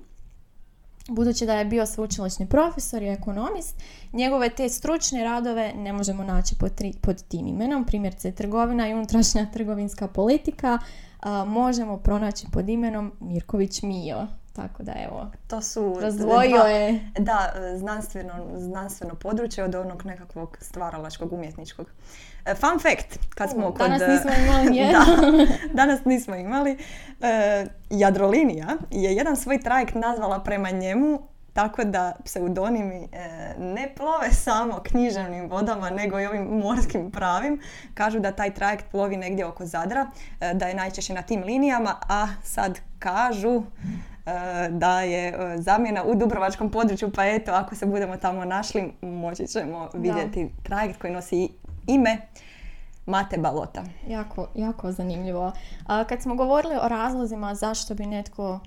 budući 1.09 1.45
da 1.45 1.53
je 1.53 1.65
bio 1.65 1.85
sveučilišni 1.85 2.47
profesor 2.47 3.01
i 3.01 3.07
ekonomist, 3.07 3.75
njegove 4.13 4.49
te 4.49 4.69
stručne 4.69 5.23
radove 5.23 5.73
ne 5.75 5.93
možemo 5.93 6.23
naći 6.23 6.55
pod, 6.59 6.75
tri- 6.75 6.97
pod 7.01 7.23
tim 7.23 7.47
imenom, 7.47 7.85
primjerce 7.85 8.31
trgovina 8.31 8.89
i 8.89 8.93
unutrašnja 8.93 9.47
trgovinska 9.53 10.07
politika, 10.07 10.79
a, 11.19 11.45
možemo 11.45 11.97
pronaći 11.97 12.47
pod 12.51 12.69
imenom 12.69 13.11
Mirković 13.19 13.81
Mijo. 13.81 14.27
Tako 14.57 14.83
da 14.83 14.91
evo, 15.07 15.31
To 15.47 15.61
su 15.61 15.97
razdvojio 16.01 16.57
dva- 16.57 16.67
je. 16.67 16.99
Da, 17.19 17.53
znanstveno, 17.75 18.33
znanstveno 18.57 19.15
područje 19.15 19.63
od 19.63 19.75
onog 19.75 20.05
nekakvog 20.05 20.57
stvaralačkog, 20.61 21.33
umjetničkog. 21.33 21.91
E, 22.45 22.55
Fun 22.55 22.79
fact, 22.79 23.19
kad 23.35 23.51
smo 23.51 23.71
kod... 23.71 23.77
Danas 23.77 24.01
e, 24.01 24.07
nismo 24.07 24.31
imali 24.43 24.79
da, 24.93 25.05
danas 25.83 26.05
nismo 26.05 26.35
imali. 26.35 26.77
Jadrolinija 27.89 28.67
je 28.91 29.13
jedan 29.15 29.35
svoj 29.35 29.59
trajekt 29.59 29.95
nazvala 29.95 30.43
prema 30.43 30.69
njemu 30.69 31.19
tako 31.57 31.83
da 31.83 32.15
pseudonimi 32.25 33.07
e, 33.11 33.29
ne 33.59 33.93
plove 33.95 34.31
samo 34.31 34.79
književnim 34.83 35.49
vodama, 35.49 35.89
nego 35.89 36.19
i 36.19 36.25
ovim 36.25 36.43
morskim 36.43 37.11
pravim. 37.11 37.61
Kažu 37.93 38.19
da 38.19 38.31
taj 38.31 38.53
trajekt 38.53 38.85
plovi 38.91 39.17
negdje 39.17 39.45
oko 39.45 39.65
Zadra, 39.65 40.07
e, 40.39 40.53
da 40.53 40.67
je 40.67 40.75
najčešće 40.75 41.13
na 41.13 41.21
tim 41.21 41.43
linijama, 41.43 41.95
a 42.09 42.27
sad 42.43 42.79
kažu 42.99 43.63
da 44.69 45.01
je 45.01 45.27
e, 45.27 45.33
zamjena 45.57 46.03
u 46.03 46.15
Dubrovačkom 46.15 46.71
području, 46.71 47.11
pa 47.11 47.25
eto, 47.25 47.51
ako 47.53 47.75
se 47.75 47.85
budemo 47.85 48.17
tamo 48.17 48.45
našli, 48.45 48.93
moći 49.01 49.47
ćemo 49.47 49.89
vidjeti 49.93 50.51
trajekt 50.63 51.01
koji 51.01 51.13
nosi 51.13 51.49
ime 51.87 52.17
Mate 53.05 53.37
Balota. 53.37 53.83
Jako, 54.07 54.47
jako 54.55 54.91
zanimljivo. 54.91 55.51
A, 55.85 56.03
kad 56.03 56.21
smo 56.21 56.35
govorili 56.35 56.75
o 56.75 56.87
razlozima 56.87 57.55
zašto 57.55 57.93
bi 57.93 58.05
netko 58.05 58.59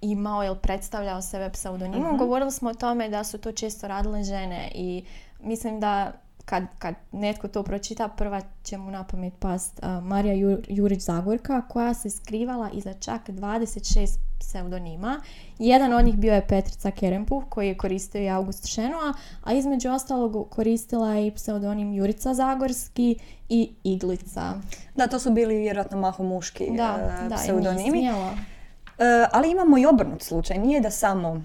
imao 0.00 0.44
ili 0.44 0.56
predstavljao 0.58 1.22
sebe 1.22 1.50
pseudonimom, 1.50 2.08
Mhm. 2.08 2.16
govorili 2.18 2.50
smo 2.50 2.70
o 2.70 2.74
tome 2.74 3.08
da 3.08 3.24
su 3.24 3.38
to 3.38 3.52
često 3.52 3.88
radile 3.88 4.24
žene 4.24 4.70
i 4.74 5.04
mislim 5.40 5.80
da 5.80 6.12
kad, 6.44 6.62
kad 6.78 6.94
netko 7.12 7.48
to 7.48 7.62
pročita, 7.62 8.08
prva 8.08 8.40
će 8.62 8.78
mu 8.78 8.90
na 8.90 9.04
pamet 9.04 9.32
past 9.38 9.80
a, 9.82 10.00
Marija 10.00 10.34
Ju- 10.36 10.62
Jurić 10.68 11.00
Zagorka 11.00 11.62
koja 11.62 11.94
se 11.94 12.10
skrivala 12.10 12.70
iza 12.70 12.92
čak 12.94 13.28
26 13.28 14.18
pseudonima. 14.38 15.20
Jedan 15.58 15.92
od 15.92 16.04
njih 16.04 16.16
bio 16.16 16.34
je 16.34 16.46
Petrica 16.46 16.90
Kerempu 16.90 17.42
koji 17.48 17.68
je 17.68 17.76
koristio 17.76 18.22
i 18.22 18.28
August 18.28 18.66
Šenoa, 18.66 19.12
a 19.44 19.52
između 19.52 19.90
ostalog 19.90 20.50
koristila 20.50 21.14
je 21.14 21.26
i 21.26 21.30
pseudonim 21.30 21.92
Jurica 21.92 22.34
Zagorski 22.34 23.16
i 23.48 23.70
Iglica. 23.84 24.54
Da, 24.94 25.06
to 25.06 25.18
su 25.18 25.30
bili 25.30 25.58
vjerojatno 25.58 25.98
mahom 25.98 26.26
muški 26.26 26.70
Da, 26.76 27.22
e, 27.24 27.28
da, 27.28 27.36
pseudonimi. 27.36 28.06
E, 28.06 29.26
ali 29.32 29.50
imamo 29.50 29.78
i 29.78 29.86
obrnut 29.86 30.22
slučaj. 30.22 30.58
Nije 30.58 30.80
da 30.80 30.90
samo 30.90 31.42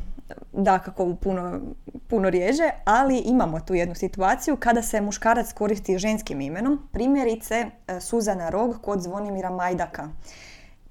da 0.52 0.80
kako 0.80 1.04
u 1.04 1.16
puno, 1.16 1.60
puno 2.08 2.30
riježe, 2.30 2.70
ali 2.86 3.18
imamo 3.18 3.60
tu 3.60 3.74
jednu 3.74 3.96
situaciju 3.96 4.58
kada 4.58 4.82
se 4.82 5.02
muškarac 5.02 5.54
koristi 5.54 5.98
ženskim 5.98 6.42
imenom. 6.42 6.88
Primjerice 6.92 7.66
e, 7.88 8.00
Suzana 8.02 8.50
Rog 8.50 8.82
kod 8.82 9.02
Zvonimira 9.02 9.50
Majdaka. 9.50 10.10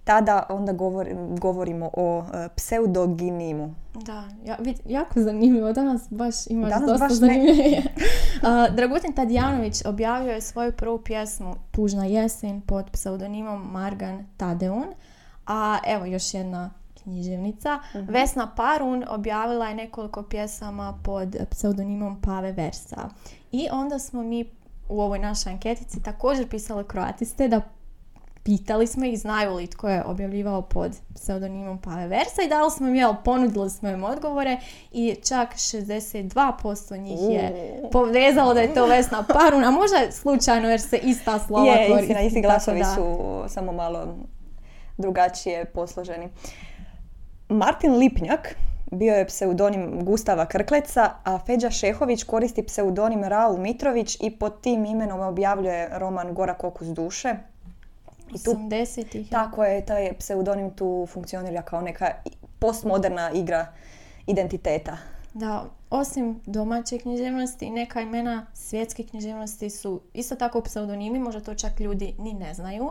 Tada 0.05 0.47
onda 0.49 0.73
govor- 0.73 1.39
govorimo 1.39 1.91
o 1.93 2.25
e, 2.25 2.49
pseudoginimu. 2.49 3.75
Da, 3.97 4.25
ja, 4.45 4.57
vid- 4.59 4.81
jako 4.87 5.21
zanimljivo. 5.21 5.73
Danas 5.73 6.03
baš 6.11 6.47
imaš 6.47 6.71
Danas 6.71 6.91
dosta 6.91 7.07
baš. 7.07 7.17
A, 8.43 8.69
Dragutin 8.69 9.13
Tadjanović 9.13 9.85
objavio 9.85 10.33
je 10.33 10.41
svoju 10.41 10.73
prvu 10.73 10.99
pjesmu 10.99 11.55
Tužna 11.71 12.05
jesen 12.05 12.61
pod 12.61 12.91
pseudonimom 12.91 13.71
Margan 13.73 14.27
Tadeun. 14.37 14.87
A 15.47 15.79
evo 15.87 16.05
još 16.05 16.35
jedna 16.35 16.71
književnica. 17.03 17.79
Mhm. 17.95 18.13
Vesna 18.13 18.55
Parun 18.57 19.05
objavila 19.09 19.67
je 19.67 19.75
nekoliko 19.75 20.23
pjesama 20.23 20.99
pod 21.05 21.37
pseudonimom 21.51 22.21
Pave 22.21 22.53
Versa. 22.53 23.09
I 23.53 23.69
onda 23.73 23.99
smo 23.99 24.23
mi 24.23 24.45
u 24.89 25.01
ovoj 25.01 25.19
našoj 25.19 25.53
anketici 25.53 26.03
također 26.03 26.49
pisali 26.49 26.85
kroatiste 26.85 27.49
da 27.49 27.61
pitali 28.43 28.87
smo 28.87 29.05
ih 29.05 29.21
znaju 29.21 29.55
li 29.55 29.67
tko 29.67 29.89
je 29.89 30.05
objavljivao 30.05 30.63
pod 30.63 30.93
pseudonimom 31.15 31.79
Pave 31.79 32.07
Versa 32.09 32.43
i 32.45 32.49
dali 32.49 32.71
smo 32.71 32.89
im, 32.89 32.95
jel, 32.95 33.15
ponudili 33.25 33.71
smo 33.71 33.89
im 33.89 34.05
odgovore 34.05 34.57
i 34.93 35.15
čak 35.29 35.49
62% 35.55 36.99
njih 36.99 37.21
je 37.31 37.75
povezalo 37.93 38.55
da 38.55 38.61
je 38.61 38.75
to 38.75 38.87
Vesna 38.87 39.25
Parun, 39.25 39.65
a 39.65 39.71
možda 39.71 39.97
slučajno 40.13 40.71
jer 40.71 40.81
se 40.81 40.97
ista 40.97 41.39
slova 41.39 41.67
Je, 41.67 41.89
koristi. 41.89 42.03
istina, 42.03 42.21
isti 42.21 42.41
glasovi 42.41 42.79
da- 42.79 42.85
su 42.85 43.17
samo 43.49 43.73
malo 43.73 44.15
drugačije 44.99 45.65
posloženi. 45.65 46.29
Martin 47.49 47.95
Lipnjak 47.95 48.57
bio 48.93 49.15
je 49.15 49.27
pseudonim 49.27 50.05
Gustava 50.05 50.47
Krkleca, 50.47 51.11
a 51.25 51.39
Feđa 51.39 51.71
Šehović 51.71 52.25
koristi 52.25 52.63
pseudonim 52.63 53.25
Raul 53.25 53.59
Mitrović 53.59 54.19
i 54.21 54.31
pod 54.31 54.61
tim 54.61 54.85
imenom 54.85 55.21
objavljuje 55.21 55.89
roman 55.93 56.35
Gora 56.35 56.55
kokus 56.55 56.89
duše. 56.89 57.35
I 58.35 58.45
tu 58.45 58.51
80-ih. 58.51 59.31
tako 59.31 59.65
je, 59.65 59.87
taj 59.87 60.13
pseudonim 60.13 60.71
tu 60.71 61.07
funkcionira 61.07 61.63
kao 61.63 61.81
neka 61.81 62.11
postmoderna 62.59 63.31
igra 63.31 63.67
identiteta. 64.27 64.97
Da, 65.35 65.65
osim 65.91 66.41
domaće 66.47 66.99
književnosti, 66.99 67.71
neka 67.71 68.01
imena 68.01 68.47
svjetske 68.55 69.03
književnosti 69.03 69.71
su 69.71 70.01
isto 70.15 70.35
tako 70.35 70.61
pseudonimi, 70.61 71.19
možda 71.19 71.41
to 71.41 71.55
čak 71.55 71.81
ljudi 71.81 72.15
ni 72.19 72.33
ne 72.35 72.55
znaju. 72.55 72.91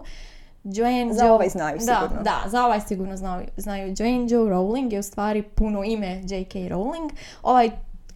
Joanne 0.64 1.14
Za 1.14 1.26
Jo- 1.26 1.34
ovaj 1.34 1.50
znaju 1.50 1.78
da, 1.78 2.00
sigurno. 2.02 2.24
Da, 2.24 2.44
za 2.48 2.66
ovaj 2.66 2.82
sigurno 2.82 3.18
znaju. 3.18 3.48
znaju. 3.58 3.96
Joanne 3.98 4.28
Joe 4.30 4.50
Rowling 4.50 4.94
je 4.94 5.00
u 5.00 5.04
stvari 5.04 5.44
puno 5.44 5.84
ime 5.84 6.22
J.K. 6.24 6.54
Rowling. 6.56 7.10
Ovaj 7.44 7.72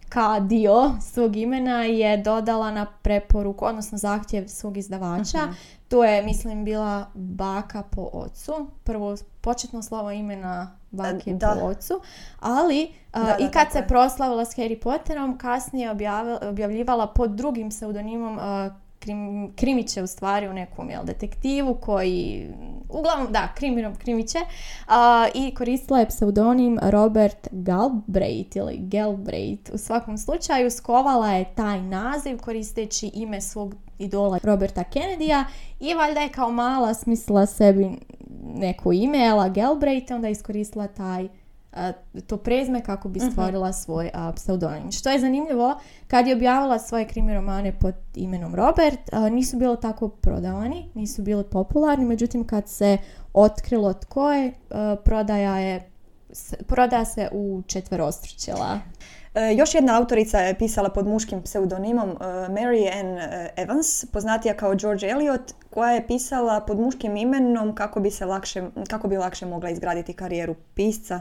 K 0.08 0.16
dio 0.40 0.74
svog 1.02 1.36
imena 1.36 1.82
je 1.82 2.16
dodala 2.16 2.70
na 2.70 2.86
preporuku, 2.86 3.64
odnosno 3.64 3.98
zahtjev 3.98 4.44
svog 4.48 4.76
izdavača. 4.76 5.38
Mhm. 5.38 5.52
To 5.88 6.04
je, 6.04 6.22
mislim, 6.22 6.64
bila 6.64 7.06
baka 7.14 7.82
po 7.82 8.10
ocu. 8.12 8.52
Prvo 8.84 9.16
početno 9.40 9.82
slovo 9.82 10.10
imena 10.10 10.70
bake 10.90 11.32
Da. 11.32 11.48
po 11.50 11.66
ocu. 11.66 12.00
Ali 12.40 12.92
Da, 13.14 13.20
da, 13.20 13.36
i 13.38 13.50
kad 13.50 13.72
se 13.72 13.78
je. 13.78 13.86
proslavila 13.86 14.44
s 14.44 14.50
Harry 14.50 14.80
Potterom, 14.80 15.38
kasnije 15.38 15.90
objavila- 15.90 16.38
objavljivala 16.42 17.06
pod 17.06 17.30
drugim 17.30 17.70
pseudonimom 17.70 18.38
a, 18.38 18.70
krim, 19.06 19.52
Krimiće 19.56 20.02
u 20.02 20.06
stvari 20.06 20.48
u 20.48 20.52
nekom 20.52 20.90
jel, 20.90 21.04
detektivu 21.04 21.74
koji, 21.74 22.48
uglavnom 22.88 23.32
da, 23.32 23.48
krimirom 23.54 23.94
Krimiće 23.96 24.38
a, 24.88 25.28
i 25.34 25.54
koristila 25.54 26.00
je 26.00 26.08
pseudonim 26.08 26.78
Robert 26.82 27.48
Galbraith 27.50 28.56
ili 28.56 28.78
Galbraith. 28.78 29.70
U 29.74 29.78
svakom 29.78 30.18
slučaju 30.18 30.70
skovala 30.70 31.32
je 31.32 31.54
taj 31.54 31.82
naziv 31.82 32.38
koristeći 32.38 33.10
ime 33.14 33.40
svog 33.40 33.74
idola 33.98 34.38
Roberta 34.42 34.84
Kennedya 34.84 35.44
i 35.80 35.94
valjda 35.94 36.20
je 36.20 36.28
kao 36.28 36.50
mala 36.50 36.94
smislila 36.94 37.46
sebi 37.46 37.90
neko 38.54 38.92
ime, 38.92 39.26
Ella 39.26 39.48
Galbraith, 39.48 40.12
onda 40.12 40.28
je 40.28 40.32
iskoristila 40.32 40.86
taj 40.86 41.28
to 42.26 42.36
prezme 42.36 42.82
kako 42.82 43.08
bi 43.08 43.20
stvorila 43.20 43.72
svoj 43.72 44.10
a, 44.14 44.32
pseudonim. 44.32 44.92
Što 44.92 45.10
je 45.10 45.20
zanimljivo, 45.20 45.78
kad 46.08 46.26
je 46.26 46.34
objavila 46.34 46.78
svoje 46.78 47.08
krimi 47.08 47.34
romane 47.34 47.78
pod 47.78 47.94
imenom 48.14 48.54
Robert, 48.54 49.12
a, 49.12 49.28
nisu 49.28 49.56
bili 49.56 49.76
tako 49.82 50.08
prodavani, 50.08 50.90
nisu 50.94 51.22
bili 51.22 51.44
popularni, 51.44 52.04
međutim 52.04 52.46
kad 52.46 52.68
se 52.68 52.98
otkrilo 53.32 53.92
tko 53.92 54.32
je, 54.32 54.52
a, 54.70 54.96
prodaja 55.04 55.58
je 55.58 55.90
prodaja 56.66 57.04
se 57.04 57.28
u 57.32 57.62
četverostručila. 57.66 58.80
E, 59.34 59.54
još 59.54 59.74
jedna 59.74 59.98
autorica 59.98 60.38
je 60.40 60.58
pisala 60.58 60.88
pod 60.88 61.06
muškim 61.06 61.42
pseudonimom 61.42 62.10
e, 62.10 62.14
Mary 62.48 63.00
Ann 63.00 63.18
e, 63.18 63.50
Evans, 63.56 64.04
poznatija 64.04 64.54
kao 64.54 64.74
George 64.74 65.06
Eliot, 65.06 65.52
koja 65.70 65.92
je 65.92 66.06
pisala 66.06 66.60
pod 66.60 66.80
muškim 66.80 67.16
imenom 67.16 67.74
kako 67.74 68.00
bi 68.00 68.10
se 68.10 68.24
lakše, 68.24 68.62
kako 68.88 69.08
bi 69.08 69.16
lakše 69.16 69.46
mogla 69.46 69.70
izgraditi 69.70 70.12
karijeru 70.12 70.54
pisca. 70.74 71.20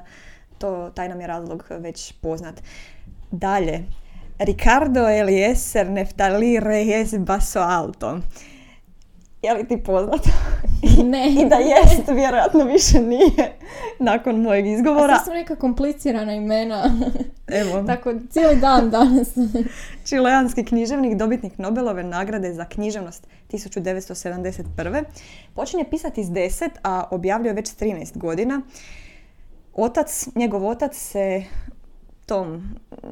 To, 0.58 0.90
taj 0.90 1.10
nam 1.10 1.22
je 1.22 1.28
razlog 1.28 1.66
već 1.70 2.14
poznat. 2.22 2.62
Dalje, 3.32 3.84
Ricardo 4.40 5.00
Eliezer 5.10 5.90
Neftali 5.90 6.60
Reyes 6.60 7.20
Basso 7.20 7.60
Alto. 7.60 8.20
Je 9.42 9.54
li 9.54 9.68
ti 9.68 9.84
poznato? 9.84 10.30
Ne. 11.04 11.30
I 11.32 11.50
da 11.50 11.56
jest, 11.56 12.08
vjerojatno 12.08 12.64
više 12.66 13.00
nije 13.00 13.58
nakon 14.00 14.42
mojeg 14.42 14.66
A 14.66 14.70
izgovora. 14.70 15.18
to 15.18 15.26
su 15.26 15.32
neka 15.32 15.56
komplicirana 15.56 16.34
imena. 16.34 16.92
Evo. 17.62 17.84
Tako 17.84 18.14
cijeli 18.30 18.56
dan 18.56 18.90
danas. 18.90 19.28
Čileanski 20.10 20.66
književnik, 20.66 21.18
dobitnik 21.18 21.58
Nobelove 21.58 22.04
nagrade 22.04 22.54
za 22.54 22.66
književnost 22.66 23.28
1971. 23.52 25.04
Počinje 25.54 25.84
pisati 25.90 26.24
s 26.24 26.28
10, 26.28 26.70
a 26.84 27.08
objavljuje 27.12 27.54
već 27.54 27.68
s 27.68 27.78
13 27.78 28.18
godina. 28.18 28.62
Otac, 29.76 30.28
njegov 30.36 30.68
otac 30.68 30.96
se 30.96 31.44
tom 32.26 32.64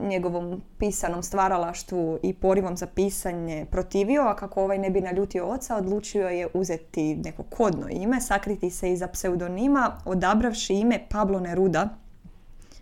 njegovom 0.01 0.62
pisanom 0.77 1.24
stvaralaštvu 1.24 2.20
i 2.24 2.34
porivom 2.34 2.77
za 2.77 2.88
pisanje 2.88 3.65
protivio, 3.72 4.22
a 4.22 4.36
kako 4.36 4.63
ovaj 4.63 4.77
ne 4.77 4.89
bi 4.89 5.01
naljutio 5.01 5.46
oca, 5.46 5.77
odlučio 5.77 6.27
je 6.27 6.48
uzeti 6.53 7.15
neko 7.15 7.43
kodno 7.43 7.88
ime, 7.89 8.22
sakriti 8.22 8.70
se 8.70 8.91
iza 8.91 9.08
pseudonima, 9.08 9.98
odabravši 10.05 10.74
ime 10.74 11.05
Pablo 11.10 11.39
Neruda, 11.39 11.89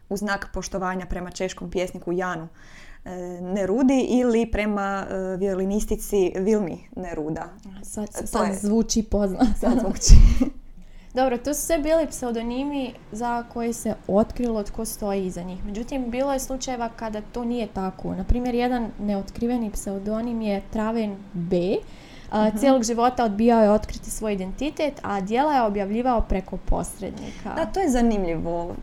u 0.09 0.17
znak 0.17 0.47
poštovanja 0.53 1.05
prema 1.05 1.31
češkom 1.31 1.71
pjesniku 1.71 2.11
Janu 2.11 2.47
e, 3.05 3.09
Nerudi 3.41 3.99
ili 4.01 4.45
prema 4.45 5.05
e, 5.09 5.37
violinistici 5.37 6.33
Vilmi 6.35 6.77
Neruda. 6.95 7.49
Sad, 7.83 8.11
To 8.11 8.27
sad 8.27 8.47
je- 8.47 8.55
zvuči 8.55 9.03
poznato. 9.03 9.45
Sad 9.59 9.79
zvuči. 9.79 10.13
Dobro, 11.13 11.37
to 11.37 11.53
su 11.53 11.61
sve 11.61 11.77
bili 11.77 12.07
pseudonimi 12.07 12.93
za 13.11 13.43
koje 13.43 13.73
se 13.73 13.95
otkrilo 14.07 14.63
tko 14.63 14.85
stoji 14.85 15.25
iza 15.25 15.43
njih. 15.43 15.65
Međutim, 15.65 16.11
bilo 16.11 16.33
je 16.33 16.39
slučajeva 16.39 16.89
kada 16.95 17.21
to 17.21 17.45
nije 17.45 17.67
tako. 17.67 18.15
Naprimjer, 18.15 18.55
jedan 18.55 18.91
neotkriveni 18.99 19.71
pseudonim 19.71 20.41
je 20.41 20.61
Traven 20.69 21.15
B. 21.33 21.57
Uh, 22.31 22.59
Cijelog 22.59 22.83
života 22.83 23.23
odbijao 23.23 23.63
je 23.63 23.71
otkriti 23.71 24.11
svoj 24.11 24.33
identitet, 24.33 24.93
a 25.03 25.21
dijela 25.21 25.53
je 25.53 25.61
objavljivao 25.61 26.21
preko 26.21 26.57
posrednika. 26.57 27.53
Da, 27.55 27.65
to 27.65 27.79
je 27.79 27.89
zanimljivo. 27.89 28.75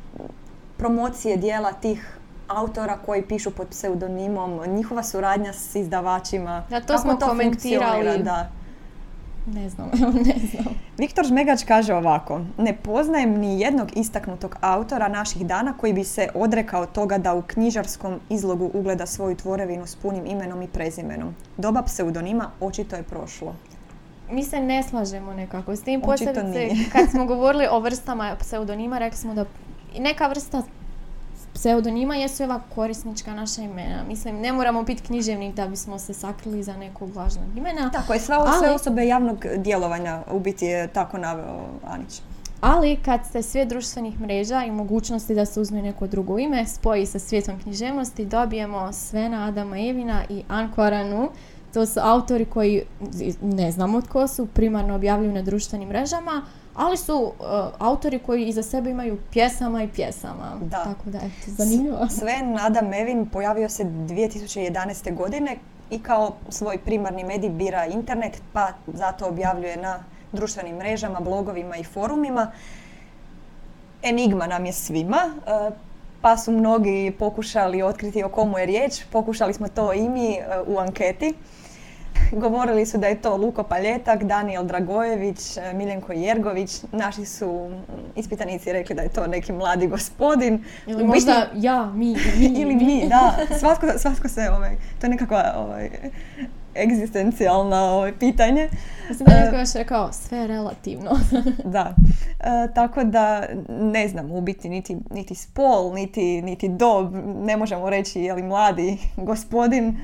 Promocije 0.77 1.37
dijela 1.37 1.73
tih 1.73 2.19
autora 2.49 2.99
koji 3.07 3.23
pišu 3.23 3.51
pod 3.51 3.69
pseudonimom, 3.69 4.61
njihova 4.67 5.03
suradnja 5.03 5.53
s 5.53 5.75
izdavačima. 5.75 6.65
Da, 6.71 6.81
to 6.81 6.87
Kako 6.87 7.03
smo 7.03 7.15
to 7.15 7.27
komentirali. 7.27 8.23
Da. 8.23 8.51
Ne 9.55 9.69
znam, 9.69 9.91
ne 10.29 10.35
znam. 10.51 10.75
Viktor 10.99 11.27
Žmegač 11.27 11.65
kaže 11.65 11.95
ovako, 11.95 12.41
ne 12.59 12.77
poznajem 12.77 13.39
ni 13.39 13.61
jednog 13.61 13.97
istaknutog 13.97 14.57
autora 14.61 15.09
naših 15.09 15.47
dana 15.47 15.73
koji 15.81 15.93
bi 15.93 16.05
se 16.05 16.29
odrekao 16.35 16.87
toga 16.87 17.19
da 17.19 17.35
u 17.35 17.43
knjižarskom 17.43 18.21
izlogu 18.31 18.71
ugleda 18.75 19.07
svoju 19.07 19.37
tvorevinu 19.37 19.87
s 19.87 19.97
punim 19.97 20.27
imenom 20.27 20.63
i 20.63 20.69
prezimenom. 20.69 21.35
Doba 21.57 21.83
pseudonima 21.83 22.51
očito 22.61 22.97
je 22.97 23.03
prošlo. 23.03 23.55
Mi 24.31 24.45
se 24.45 24.61
ne 24.61 24.83
slažemo 24.83 25.33
nekako 25.35 25.77
s 25.77 25.83
tim, 25.83 26.03
Očito 26.05 26.33
posebice 26.33 26.59
nije. 26.59 26.85
kad 26.93 27.11
smo 27.11 27.25
govorili 27.25 27.67
o 27.71 27.81
vrstama 27.81 28.37
pseudonima, 28.41 28.99
rekli 28.99 29.19
smo 29.19 29.35
da 29.35 29.45
neka 29.99 30.27
vrsta 30.27 30.63
pseudonima 31.55 32.17
jesu 32.17 32.45
ova 32.45 32.61
korisnička 32.75 33.35
naša 33.35 33.63
imena. 33.63 34.05
Mislim, 34.09 34.41
ne 34.41 34.53
moramo 34.53 34.83
biti 34.83 35.03
književnik 35.03 35.55
da 35.55 35.67
bismo 35.69 35.99
se 35.99 36.15
sakrili 36.15 36.63
za 36.63 36.77
nekog 36.77 37.17
lažnog 37.17 37.57
imena. 37.57 37.91
Tako 37.91 38.13
je, 38.13 38.21
sve 38.21 38.37
Ali- 38.37 38.75
osobe 38.75 39.07
javnog 39.07 39.47
djelovanja 39.57 40.23
u 40.31 40.41
biti 40.41 40.67
je 40.67 40.89
tako 40.89 41.19
naveo 41.19 41.61
Anić. 41.87 42.21
Ali 42.61 42.97
kad 43.05 43.21
se 43.33 43.43
svijet 43.43 43.69
društvenih 43.69 44.21
mreža 44.21 44.65
i 44.65 44.71
mogućnosti 44.71 45.35
da 45.35 45.45
se 45.47 45.61
uzme 45.61 45.83
neko 45.83 46.07
drugo 46.07 46.39
ime 46.39 46.67
spoji 46.67 47.07
sa 47.07 47.19
svijetom 47.19 47.59
književnosti, 47.63 48.25
dobijemo 48.25 48.93
Svena 48.93 49.45
Adama 49.45 49.79
Evina 49.79 50.23
i 50.29 50.43
Ankoranu. 50.49 51.29
To 51.75 51.87
su 51.87 52.01
autori 52.03 52.45
koji, 52.45 52.83
ne 53.43 53.71
znamo 53.71 54.01
tko 54.01 54.29
su, 54.29 54.47
primarno 54.47 54.95
objavljuju 54.95 55.33
na 55.33 55.43
društvenim 55.43 55.89
mrežama, 55.89 56.43
ali 56.75 56.97
su 56.97 57.15
uh, 57.15 57.45
autori 57.79 58.19
koji 58.19 58.47
iza 58.47 58.63
sebe 58.63 58.91
imaju 58.91 59.19
pjesama 59.33 59.83
i 59.83 59.89
pjesama. 59.89 60.57
Da. 60.61 60.85
Tako 60.85 61.11
da, 61.11 61.19
eto, 61.19 61.47
zanimljivo. 61.47 62.09
Sven 62.09 62.59
Adam 62.59 62.89
Mevin 62.89 63.27
pojavio 63.27 63.69
se 63.69 63.85
2011. 63.85 65.15
godine 65.15 65.57
i 65.91 65.99
kao 65.99 66.35
svoj 66.49 66.79
primarni 66.79 67.25
medij 67.25 67.51
bira 67.51 67.87
internet, 67.87 68.43
pa 68.53 68.69
zato 68.87 69.27
objavljuje 69.27 69.77
na 69.77 69.99
društvenim 70.33 70.77
mrežama, 70.77 71.21
blogovima 71.21 71.77
i 71.77 71.85
forumima. 71.85 72.51
Enigma 74.03 74.47
nam 74.47 74.67
je 74.67 74.73
svima, 74.73 75.35
e, 75.47 75.71
pa 76.21 76.37
su 76.37 76.53
mnogi 76.53 77.13
pokušali 77.19 77.83
otkriti 77.83 78.23
o 78.23 78.29
komu 78.29 78.59
je 78.59 78.67
riječ. 78.67 78.93
Pokušali 79.13 79.55
smo 79.55 79.69
to 79.69 79.93
i 79.93 80.09
mi 80.09 80.33
e, 80.33 80.45
u 80.67 80.79
anketi. 80.79 81.35
Govorili 82.33 82.87
su 82.87 82.99
da 82.99 83.07
je 83.07 83.21
to 83.21 83.37
Luko 83.37 83.63
Paljetak, 83.63 84.25
Daniel 84.25 84.65
Dragojević, 84.65 85.57
e, 85.57 85.73
Miljenko 85.75 86.13
Jergović. 86.13 86.83
Naši 86.93 87.25
su 87.25 87.71
ispitanici 88.17 88.73
rekli 88.73 88.95
da 88.97 89.03
je 89.03 89.09
to 89.09 89.27
neki 89.27 89.53
mladi 89.53 89.87
gospodin. 89.87 90.65
Ili 90.87 91.05
možda 91.05 91.47
ja, 91.55 91.93
mi, 91.95 92.17
mi, 92.39 92.47
ili 92.63 92.75
mi, 92.75 93.09
da. 93.09 93.37
Svatko, 93.61 93.87
svatko 93.99 94.29
se, 94.29 94.51
ovaj, 94.51 94.77
to 95.01 95.07
je 95.07 95.11
nekakva 95.11 95.55
ovaj, 95.57 95.91
egzistencijalna 96.75 97.83
ovaj, 97.83 98.13
pitanje. 98.19 98.69
Mislim 99.09 99.27
da 99.27 99.33
je 99.33 99.51
E, 99.55 99.59
još 99.59 99.73
rekao, 99.75 100.13
sve 100.13 100.39
je 100.39 100.47
relativno. 100.47 101.11
Da. 101.65 101.95
E, 102.41 102.75
tako 102.75 103.05
da 103.05 103.47
ne 103.69 104.09
znam 104.09 104.33
u 104.33 104.41
biti 104.41 104.69
niti, 104.69 104.97
niti 105.11 105.35
spol, 105.35 105.95
niti, 105.95 106.43
niti 106.43 106.69
dob, 106.69 107.15
ne 107.45 107.57
možemo 107.57 107.91
reći 107.91 108.21
je 108.21 108.35
li 108.35 108.43
mladi 108.43 108.99
gospodin. 109.17 109.89
E, 109.89 109.97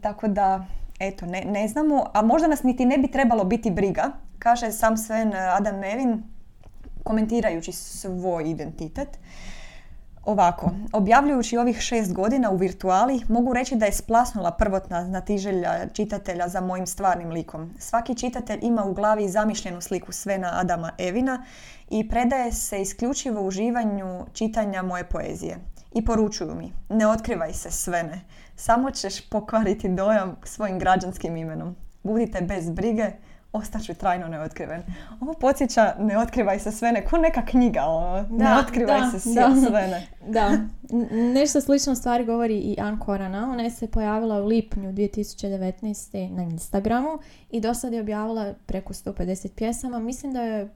tako 0.00 0.28
da, 0.28 0.66
eto, 1.00 1.26
ne, 1.26 1.44
ne 1.44 1.68
znamo, 1.68 2.06
a 2.12 2.22
možda 2.22 2.48
nas 2.48 2.62
niti 2.62 2.86
ne 2.86 2.98
bi 2.98 3.08
trebalo 3.08 3.44
biti 3.44 3.70
briga, 3.70 4.12
kaže 4.38 4.72
sam 4.72 4.96
Sven 4.96 5.32
Adam 5.34 5.78
Mevin, 5.78 6.22
komentirajući 7.02 7.72
svoj 7.72 8.50
identitet. 8.50 9.08
Ovako, 10.30 10.70
objavljujući 10.92 11.56
ovih 11.56 11.80
šest 11.80 12.12
godina 12.12 12.50
u 12.50 12.56
virtuali, 12.56 13.22
mogu 13.28 13.52
reći 13.52 13.76
da 13.76 13.86
je 13.86 13.92
splasnula 13.92 14.50
prvotna 14.50 15.04
znatiželja 15.04 15.88
čitatelja 15.92 16.48
za 16.48 16.60
mojim 16.60 16.86
stvarnim 16.86 17.30
likom. 17.30 17.74
Svaki 17.78 18.14
čitatelj 18.14 18.58
ima 18.62 18.84
u 18.84 18.94
glavi 18.94 19.28
zamišljenu 19.28 19.80
sliku 19.80 20.12
Svena 20.12 20.50
Adama 20.54 20.92
Evina 20.98 21.44
i 21.90 22.08
predaje 22.08 22.52
se 22.52 22.80
isključivo 22.80 23.42
uživanju 23.42 24.26
čitanja 24.32 24.82
moje 24.82 25.04
poezije. 25.04 25.58
I 25.92 26.04
poručuju 26.04 26.54
mi, 26.54 26.72
ne 26.88 27.06
otkrivaj 27.06 27.52
se 27.52 27.70
Svene, 27.70 28.20
samo 28.56 28.90
ćeš 28.90 29.28
pokvariti 29.28 29.88
dojam 29.88 30.36
svojim 30.44 30.78
građanskim 30.78 31.36
imenom. 31.36 31.76
Budite 32.02 32.40
bez 32.40 32.70
brige, 32.70 33.10
ostaću 33.52 33.94
trajno 33.94 34.28
neotkriven. 34.28 34.82
Ovo 35.20 35.32
podsjeća 35.34 35.94
ne 35.98 36.18
otkrivaj 36.18 36.58
se 36.58 36.72
Svene, 36.72 37.04
ko 37.04 37.18
neka 37.18 37.44
knjiga, 37.46 37.82
ono. 37.84 38.22
ne 38.30 38.44
Da, 38.44 38.58
otkrivaj 38.66 39.00
da, 39.00 39.10
se 39.10 39.20
sve, 39.20 39.34
da. 39.34 39.54
Svene. 39.68 40.06
Da, 40.28 40.50
N- 40.92 41.32
nešto 41.32 41.60
slično 41.60 41.94
stvari 41.94 42.24
govori 42.24 42.58
i 42.58 42.76
Ann 42.80 42.98
Korana. 42.98 43.50
Ona 43.52 43.62
je 43.62 43.70
se 43.70 43.86
pojavila 43.86 44.42
u 44.42 44.46
lipnju 44.46 44.92
2019. 44.92 46.30
na 46.30 46.42
Instagramu 46.42 47.18
i 47.50 47.60
do 47.60 47.74
sad 47.74 47.92
je 47.92 48.00
objavila 48.00 48.54
preko 48.66 48.92
150 48.92 49.48
pjesama. 49.54 49.98
Mislim 49.98 50.32
da 50.32 50.42
je 50.42 50.68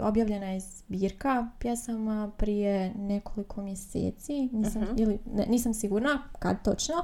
objavljena 0.00 0.46
je 0.46 0.60
zbirka 0.60 1.46
pjesama 1.58 2.30
prije 2.36 2.94
nekoliko 2.94 3.62
mjeseci, 3.62 4.48
nisam, 4.52 4.86
ili, 4.96 5.18
ne, 5.34 5.46
nisam 5.46 5.74
sigurna 5.74 6.22
kad 6.38 6.62
točno, 6.64 6.94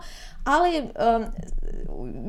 ali 0.45 0.81
um, 0.81 1.25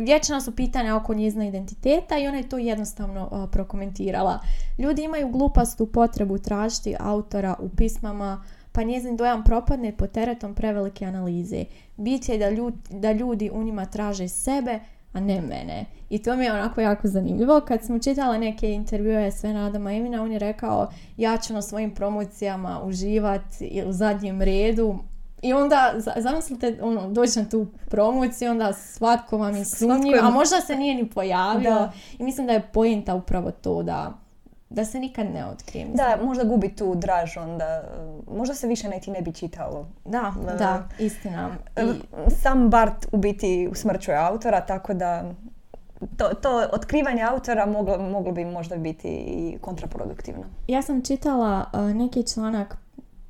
vječna 0.06 0.42
su 0.42 0.56
pitanja 0.56 0.96
oko 0.96 1.13
njezina 1.13 1.46
identiteta 1.46 2.18
i 2.18 2.28
ona 2.28 2.38
je 2.38 2.50
to 2.50 2.58
jednostavno 2.58 3.30
uh, 3.32 3.50
prokomentirala. 3.52 4.39
Ljudi 4.78 5.04
imaju 5.04 5.30
glupastu 5.30 5.86
potrebu 5.86 6.38
tražiti 6.38 6.96
autora 7.00 7.56
u 7.60 7.70
pismama 7.70 8.44
pa 8.72 8.84
njezin 8.84 9.18
dojam 9.18 9.44
propadne 9.44 9.98
pod 9.98 10.12
teretom 10.12 10.56
prevelike 10.56 11.06
analize. 11.06 11.65
Bit 11.98 12.30
je 12.30 12.38
da 12.38 12.50
ljudi, 12.50 12.78
da 12.89 13.12
ljudi 13.12 13.50
u 13.54 13.63
njima 13.63 13.86
traže 13.86 14.28
sebe, 14.28 14.80
a 15.13 15.19
ne 15.19 15.41
mene. 15.41 15.86
I 16.10 16.19
to 16.19 16.36
mi 16.36 16.45
je 16.45 16.54
onako 16.54 16.82
jako 16.82 17.08
zanimljivo. 17.08 17.62
Kad 17.62 17.84
smo 17.84 18.00
čitale 18.00 18.38
neke 18.38 18.72
intervjue 18.72 19.32
Svena 19.32 19.65
Adama 19.65 19.93
Emina, 19.93 20.24
on 20.24 20.32
je 20.32 20.39
rekao 20.39 20.89
ja 21.17 21.38
ću 21.38 21.54
na 21.54 21.62
svojim 21.62 21.91
promocijama 21.91 22.82
uživati 22.84 23.84
u 23.88 23.91
zadnjem 23.91 24.41
redu. 24.41 24.95
I 25.41 25.54
onda, 25.54 25.93
za- 25.95 26.13
zamislite, 26.17 26.78
ono, 26.82 27.10
doći 27.10 27.39
na 27.39 27.45
tu 27.45 27.67
promociju, 27.89 28.52
onda 28.52 28.74
svatko 28.74 29.38
vam 29.38 29.56
je 29.56 29.65
sumnjiv, 29.65 29.95
a 30.22 30.30
možda 30.30 30.62
se 30.62 30.76
nije 30.76 30.95
ni 30.95 31.10
pojavio. 31.10 31.69
Da. 31.69 31.91
I 32.19 32.24
mislim 32.24 32.48
da 32.48 32.54
je 32.54 32.67
pojenta 32.74 33.15
upravo 33.15 33.52
to 33.52 33.84
da, 33.84 34.13
da 34.69 34.86
se 34.86 34.99
nikad 34.99 35.27
ne 35.34 35.45
otkrije. 35.45 35.86
Mislim, 35.86 35.97
Da, 35.97 36.25
možda 36.25 36.43
gubi 36.43 36.75
tu 36.75 36.95
draž 36.95 37.38
onda, 37.38 37.84
možda 38.32 38.55
se 38.55 38.67
više 38.67 38.89
niti 38.89 39.12
ne 39.12 39.21
bi 39.21 39.34
čitalo. 39.34 39.88
Da, 40.05 40.34
Da. 40.45 40.53
da, 40.53 40.84
istina. 40.99 41.49
I, 41.77 42.01
Sam 42.41 42.69
Bart 42.69 43.08
u 43.12 43.17
biti 43.17 43.69
usmrćuje 43.71 44.17
autora, 44.17 44.62
tako 44.62 44.93
da 44.93 45.32
to, 46.17 46.29
to 46.41 46.67
otkrivanje 46.71 47.23
autora 47.23 47.65
moglo, 47.65 47.97
moglo 47.97 48.32
bi 48.32 48.45
možda 48.45 48.75
biti 48.75 49.08
i 49.08 49.58
kontraproduktivno. 49.62 50.43
ja 50.67 50.82
sam 50.82 51.01
čitala 51.01 51.65
uh, 51.73 51.79
neki 51.79 52.27
članak 52.27 52.77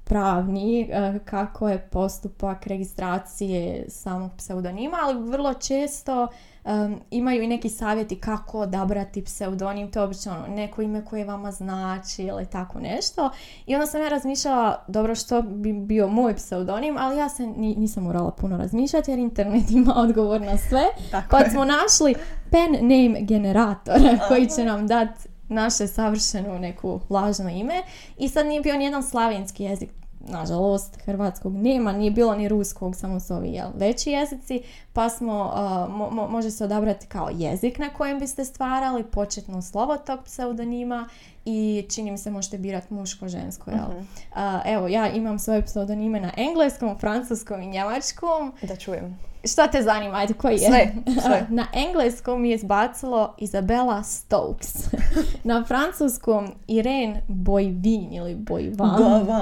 pravni 0.04 0.90
uh, 0.90 1.22
kako 1.26 1.70
je 1.70 1.88
postupak 1.92 2.68
registracije 2.68 3.86
samog 3.90 4.32
pseudonima, 4.38 4.98
ali 5.02 5.30
vrlo 5.30 5.54
često 5.54 6.28
um, 6.66 7.00
imaju 7.12 7.42
i 7.44 7.48
neki 7.48 7.70
savjeti 7.70 8.20
kako 8.20 8.60
odabrati 8.60 9.24
pseudonim, 9.24 9.92
to 9.92 10.00
je 10.00 10.04
obično 10.06 10.32
ono, 10.32 10.48
neko 10.56 10.82
ime 10.82 11.06
koje 11.06 11.26
vama 11.26 11.52
znači 11.52 12.24
ili 12.24 12.46
tako 12.46 12.80
nešto. 12.80 13.30
I 13.66 13.76
onda 13.76 13.86
sam 13.88 14.02
ja 14.02 14.10
razmišljala, 14.10 14.84
dobro 14.88 15.16
što 15.16 15.42
bi 15.42 15.74
bio 15.74 16.08
moj 16.08 16.36
pseudonim, 16.36 16.98
ali 17.00 17.18
ja 17.18 17.30
se 17.30 17.48
ni- 17.48 17.76
nisam 17.76 18.04
morala 18.04 18.32
puno 18.32 18.58
razmišljati 18.58 19.12
jer 19.12 19.20
internet 19.20 19.72
ima 19.82 19.94
odgovor 19.98 20.42
na 20.42 20.58
sve. 20.58 20.84
Tako 21.12 21.28
Pa 21.30 21.38
je. 21.40 21.50
smo 21.50 21.66
našli 21.66 22.16
pen 22.52 22.72
name 22.72 23.22
generator 23.22 23.96
koji 24.28 24.50
će 24.50 24.66
nam 24.66 24.88
dati 24.88 25.30
naše 25.50 25.88
savršeno 25.88 26.58
neku 26.60 27.00
lažno 27.10 27.50
ime 27.50 27.84
i 28.18 28.30
sad 28.30 28.46
nije 28.46 28.62
bio 28.62 28.78
nijedan 28.78 29.04
slavenski 29.04 29.64
jezik 29.64 29.90
nažalost 30.28 30.98
hrvatskog 31.06 31.56
nema, 31.56 31.92
nije 31.92 32.12
bilo 32.12 32.36
ni 32.36 32.48
ruskog, 32.48 32.96
samo 32.96 33.20
su 33.20 33.34
ovi 33.34 33.50
jel, 33.50 33.70
veći 33.76 34.12
jezici, 34.12 34.62
pa 34.94 35.10
smo, 35.10 35.46
uh, 35.46 35.60
mo- 35.96 36.10
mo- 36.12 36.30
može 36.30 36.52
se 36.52 36.64
odabrati 36.64 37.08
kao 37.08 37.30
jezik 37.34 37.78
na 37.78 37.90
kojem 37.90 38.20
biste 38.20 38.46
stvarali, 38.46 39.04
početno 39.04 39.62
slovo 39.62 39.98
tog 39.98 40.20
pseudonima 40.24 41.10
i 41.46 41.86
čini 41.90 42.12
mi 42.12 42.18
se 42.18 42.32
možete 42.32 42.58
birati 42.58 42.94
muško, 42.94 43.28
žensko, 43.28 43.72
jel? 43.72 43.80
Uh, 43.90 44.38
evo, 44.66 44.88
ja 44.88 45.10
imam 45.12 45.40
svoje 45.40 45.62
pseudonime 45.66 46.20
na 46.20 46.32
engleskom, 46.38 46.98
francuskom 47.00 47.62
i 47.62 47.68
njemačkom, 47.68 48.54
Da 48.62 48.76
čujem. 48.76 49.29
Što 49.44 49.68
te 49.68 49.82
zanima? 49.82 50.16
Ajde, 50.16 50.34
koji 50.34 50.54
je? 50.54 50.60
Sve, 50.60 50.94
sve. 51.24 51.46
Na 51.50 51.66
engleskom 51.76 52.46
je 52.46 52.56
izbacilo 52.56 53.36
Isabella 53.38 54.04
Stokes. 54.04 54.74
Na 55.44 55.64
francuskom 55.66 56.52
Irene 56.68 57.24
Boivin 57.28 58.14
ili. 58.14 58.36
Boivin. 58.36 58.78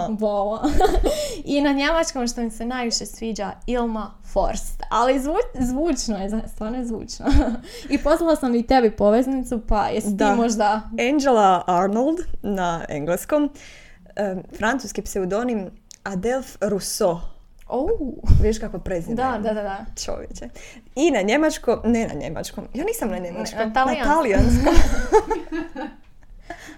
Boivin. 0.09 0.73
I 1.45 1.61
na 1.61 1.71
njemačkom 1.71 2.27
što 2.27 2.41
mi 2.41 2.51
se 2.51 2.65
najviše 2.65 3.05
sviđa 3.05 3.51
Ilma 3.67 4.11
Forst. 4.23 4.83
Ali 4.89 5.19
zvu- 5.19 5.35
zvučno 5.61 6.17
je, 6.17 6.29
stvarno 6.47 6.77
je 6.77 6.85
zvučno. 6.85 7.25
I 7.89 7.97
poslala 7.97 8.35
sam 8.35 8.55
i 8.55 8.67
tebi 8.67 8.91
poveznicu, 8.91 9.59
pa 9.59 9.87
jesi 9.87 10.07
Da. 10.09 10.31
ti 10.31 10.37
možda... 10.37 10.81
Angela 11.11 11.63
Arnold 11.67 12.17
na 12.41 12.85
engleskom, 12.89 13.49
francuski 14.53 15.01
pseudonim 15.01 15.69
Adelph 16.03 16.49
Rousseau. 16.61 17.17
Oh. 17.69 17.89
Viš 18.41 18.59
kako 18.59 18.79
prezime? 18.79 19.15
Da, 19.15 19.39
da, 19.43 19.53
da, 19.53 19.61
da. 19.63 19.85
Čovječe. 20.05 20.49
I 20.95 21.11
na 21.11 21.21
njemačkom, 21.21 21.79
ne 21.85 22.07
na 22.07 22.13
njemačkom, 22.13 22.63
ja 22.73 22.85
nisam 22.85 23.09
na 23.09 23.17
njemačkom, 23.17 23.59
Na 23.59 23.85
na 23.85 24.03
talijanskom. 24.03 24.73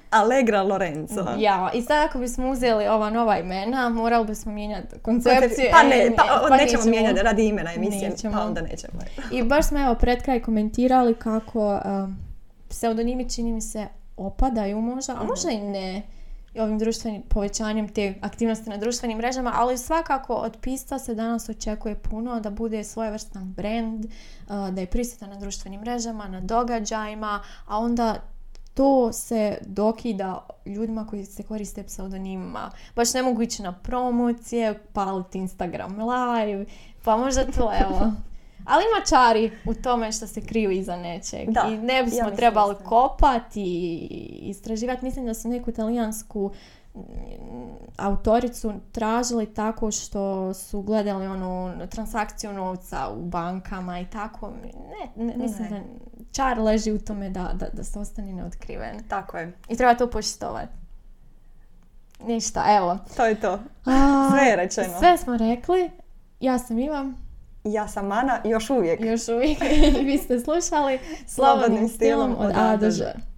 Allegra 0.10 0.64
Lorenzo. 0.64 1.26
Ja, 1.38 1.72
i 1.74 1.82
sad 1.82 2.10
ako 2.10 2.20
bismo 2.20 2.50
uzeli 2.50 2.88
ova 2.88 3.10
nova 3.10 3.38
imena, 3.40 3.90
morali 3.90 4.26
bismo 4.26 4.52
mijenjati 4.52 5.00
koncepciju. 5.02 5.66
Pa 5.72 5.84
ne, 5.84 5.96
e, 5.96 6.16
pa, 6.16 6.24
pa 6.50 6.56
nećemo 6.56 6.78
nećemo. 6.78 6.92
mijenjati 6.92 7.24
radi 7.24 7.48
imena 7.48 7.74
emisije, 7.74 8.10
Nećemo. 8.10 8.34
pa 8.34 8.44
onda 8.46 8.62
nećemo. 8.62 9.00
I 9.32 9.44
baš 9.44 9.68
smo 9.68 9.80
evo 9.84 9.96
pred 9.96 10.24
kraj 10.24 10.42
komentirali 10.42 11.14
kako 11.16 11.82
um, 11.86 12.18
pseudonimi 12.70 13.30
čini 13.30 13.52
mi 13.54 13.62
se 13.62 13.88
opadaju 14.18 14.82
možda, 14.82 15.14
a 15.14 15.24
možda 15.24 15.52
i 15.52 15.62
ne 15.62 16.02
ovim 16.56 16.80
društvenim 16.80 17.22
povećanjem 17.22 17.90
te 17.90 18.16
aktivnosti 18.22 18.70
na 18.70 18.78
društvenim 18.78 19.18
mrežama, 19.18 19.52
ali 19.56 19.78
svakako 19.78 20.34
od 20.34 20.58
pista 20.62 21.00
se 21.00 21.16
danas 21.16 21.50
očekuje 21.50 21.96
puno 21.96 22.40
da 22.40 22.50
bude 22.50 22.84
svojevrstan 22.84 23.54
brand, 23.54 24.06
uh, 24.06 24.70
da 24.70 24.82
je 24.82 24.88
prisutan 24.88 25.30
na 25.30 25.40
društvenim 25.40 25.82
mrežama, 25.82 26.28
na 26.28 26.42
događajima, 26.42 27.44
a 27.68 27.78
onda 27.78 28.16
to 28.74 29.14
se 29.14 29.58
dokida 29.66 30.48
ljudima 30.66 31.08
koji 31.08 31.26
se 31.26 31.44
koriste 31.44 31.84
pseudonimima. 31.84 32.72
Baš 32.96 33.14
ne 33.14 33.24
mogu 33.24 33.42
ići 33.42 33.62
na 33.62 33.72
promocije, 33.72 34.80
paliti 34.94 35.38
Instagram 35.38 35.98
live, 36.00 36.66
pa 37.04 37.18
možda 37.18 37.46
to 37.46 37.72
evo. 37.82 38.12
Ali 38.70 38.84
ima 38.84 39.06
čari 39.06 39.52
u 39.66 39.74
tome 39.74 40.12
što 40.12 40.28
se 40.28 40.42
kriju 40.42 40.72
iza 40.72 40.96
nečeg. 40.96 41.50
Da, 41.50 41.66
I 41.70 41.78
ne 41.78 41.96
ja 41.96 42.04
bismo 42.04 42.20
mislim 42.20 42.36
trebali 42.38 42.74
isto. 42.74 42.84
kopati 42.86 43.62
i 43.62 44.08
istraživati. 44.42 45.06
Mislim 45.06 45.26
da 45.26 45.34
su 45.34 45.50
neku 45.50 45.70
italijansku 45.70 46.52
mm, 46.96 47.00
autoricu 47.98 48.74
tražili 48.92 49.54
tako 49.54 49.92
što 49.92 50.54
su 50.54 50.82
gledali 50.82 51.28
onu 51.28 51.74
transakciju 51.90 52.54
novca 52.54 53.10
u 53.10 53.22
bankama 53.22 54.00
i 54.00 54.06
tako. 54.06 54.52
Ne, 55.18 55.26
ne 55.26 55.38
mislim 55.38 55.68
Ne. 55.72 55.80
da 55.80 55.86
čar 56.32 56.60
leži 56.60 56.92
u 56.92 57.00
tome 57.00 57.30
da, 57.30 57.52
da, 57.54 57.66
da 57.74 57.84
se 57.84 58.00
ostane 58.00 58.34
neotkriven. 58.34 59.04
Tako 59.08 59.38
je. 59.38 59.54
I 59.70 59.78
treba 59.78 59.94
to 59.96 60.10
poštovati. 60.10 60.74
Ništa, 62.26 62.64
evo. 62.78 62.98
To 63.18 63.26
je 63.26 63.36
to. 63.36 63.60
Sve 64.32 64.42
je 64.50 64.56
rečeno. 64.56 65.00
Sve 65.00 65.18
smo 65.18 65.38
rekli. 65.38 65.90
Ja 66.40 66.60
sam 66.60 66.80
Ivan, 66.80 67.16
Ja 67.64 67.88
sam 67.88 68.08
Mana, 68.08 68.40
još 68.44 68.70
uvijek. 68.70 69.00
još 69.02 69.28
uvijek. 69.28 69.58
I 69.62 70.04
vi 70.12 70.18
ste 70.18 70.40
slušali 70.40 71.00
Slobodnim 71.28 71.88
stilom 71.88 72.36
od 72.40 72.52
A 72.56 72.78
do 72.78 72.92
Ž. 72.92 73.29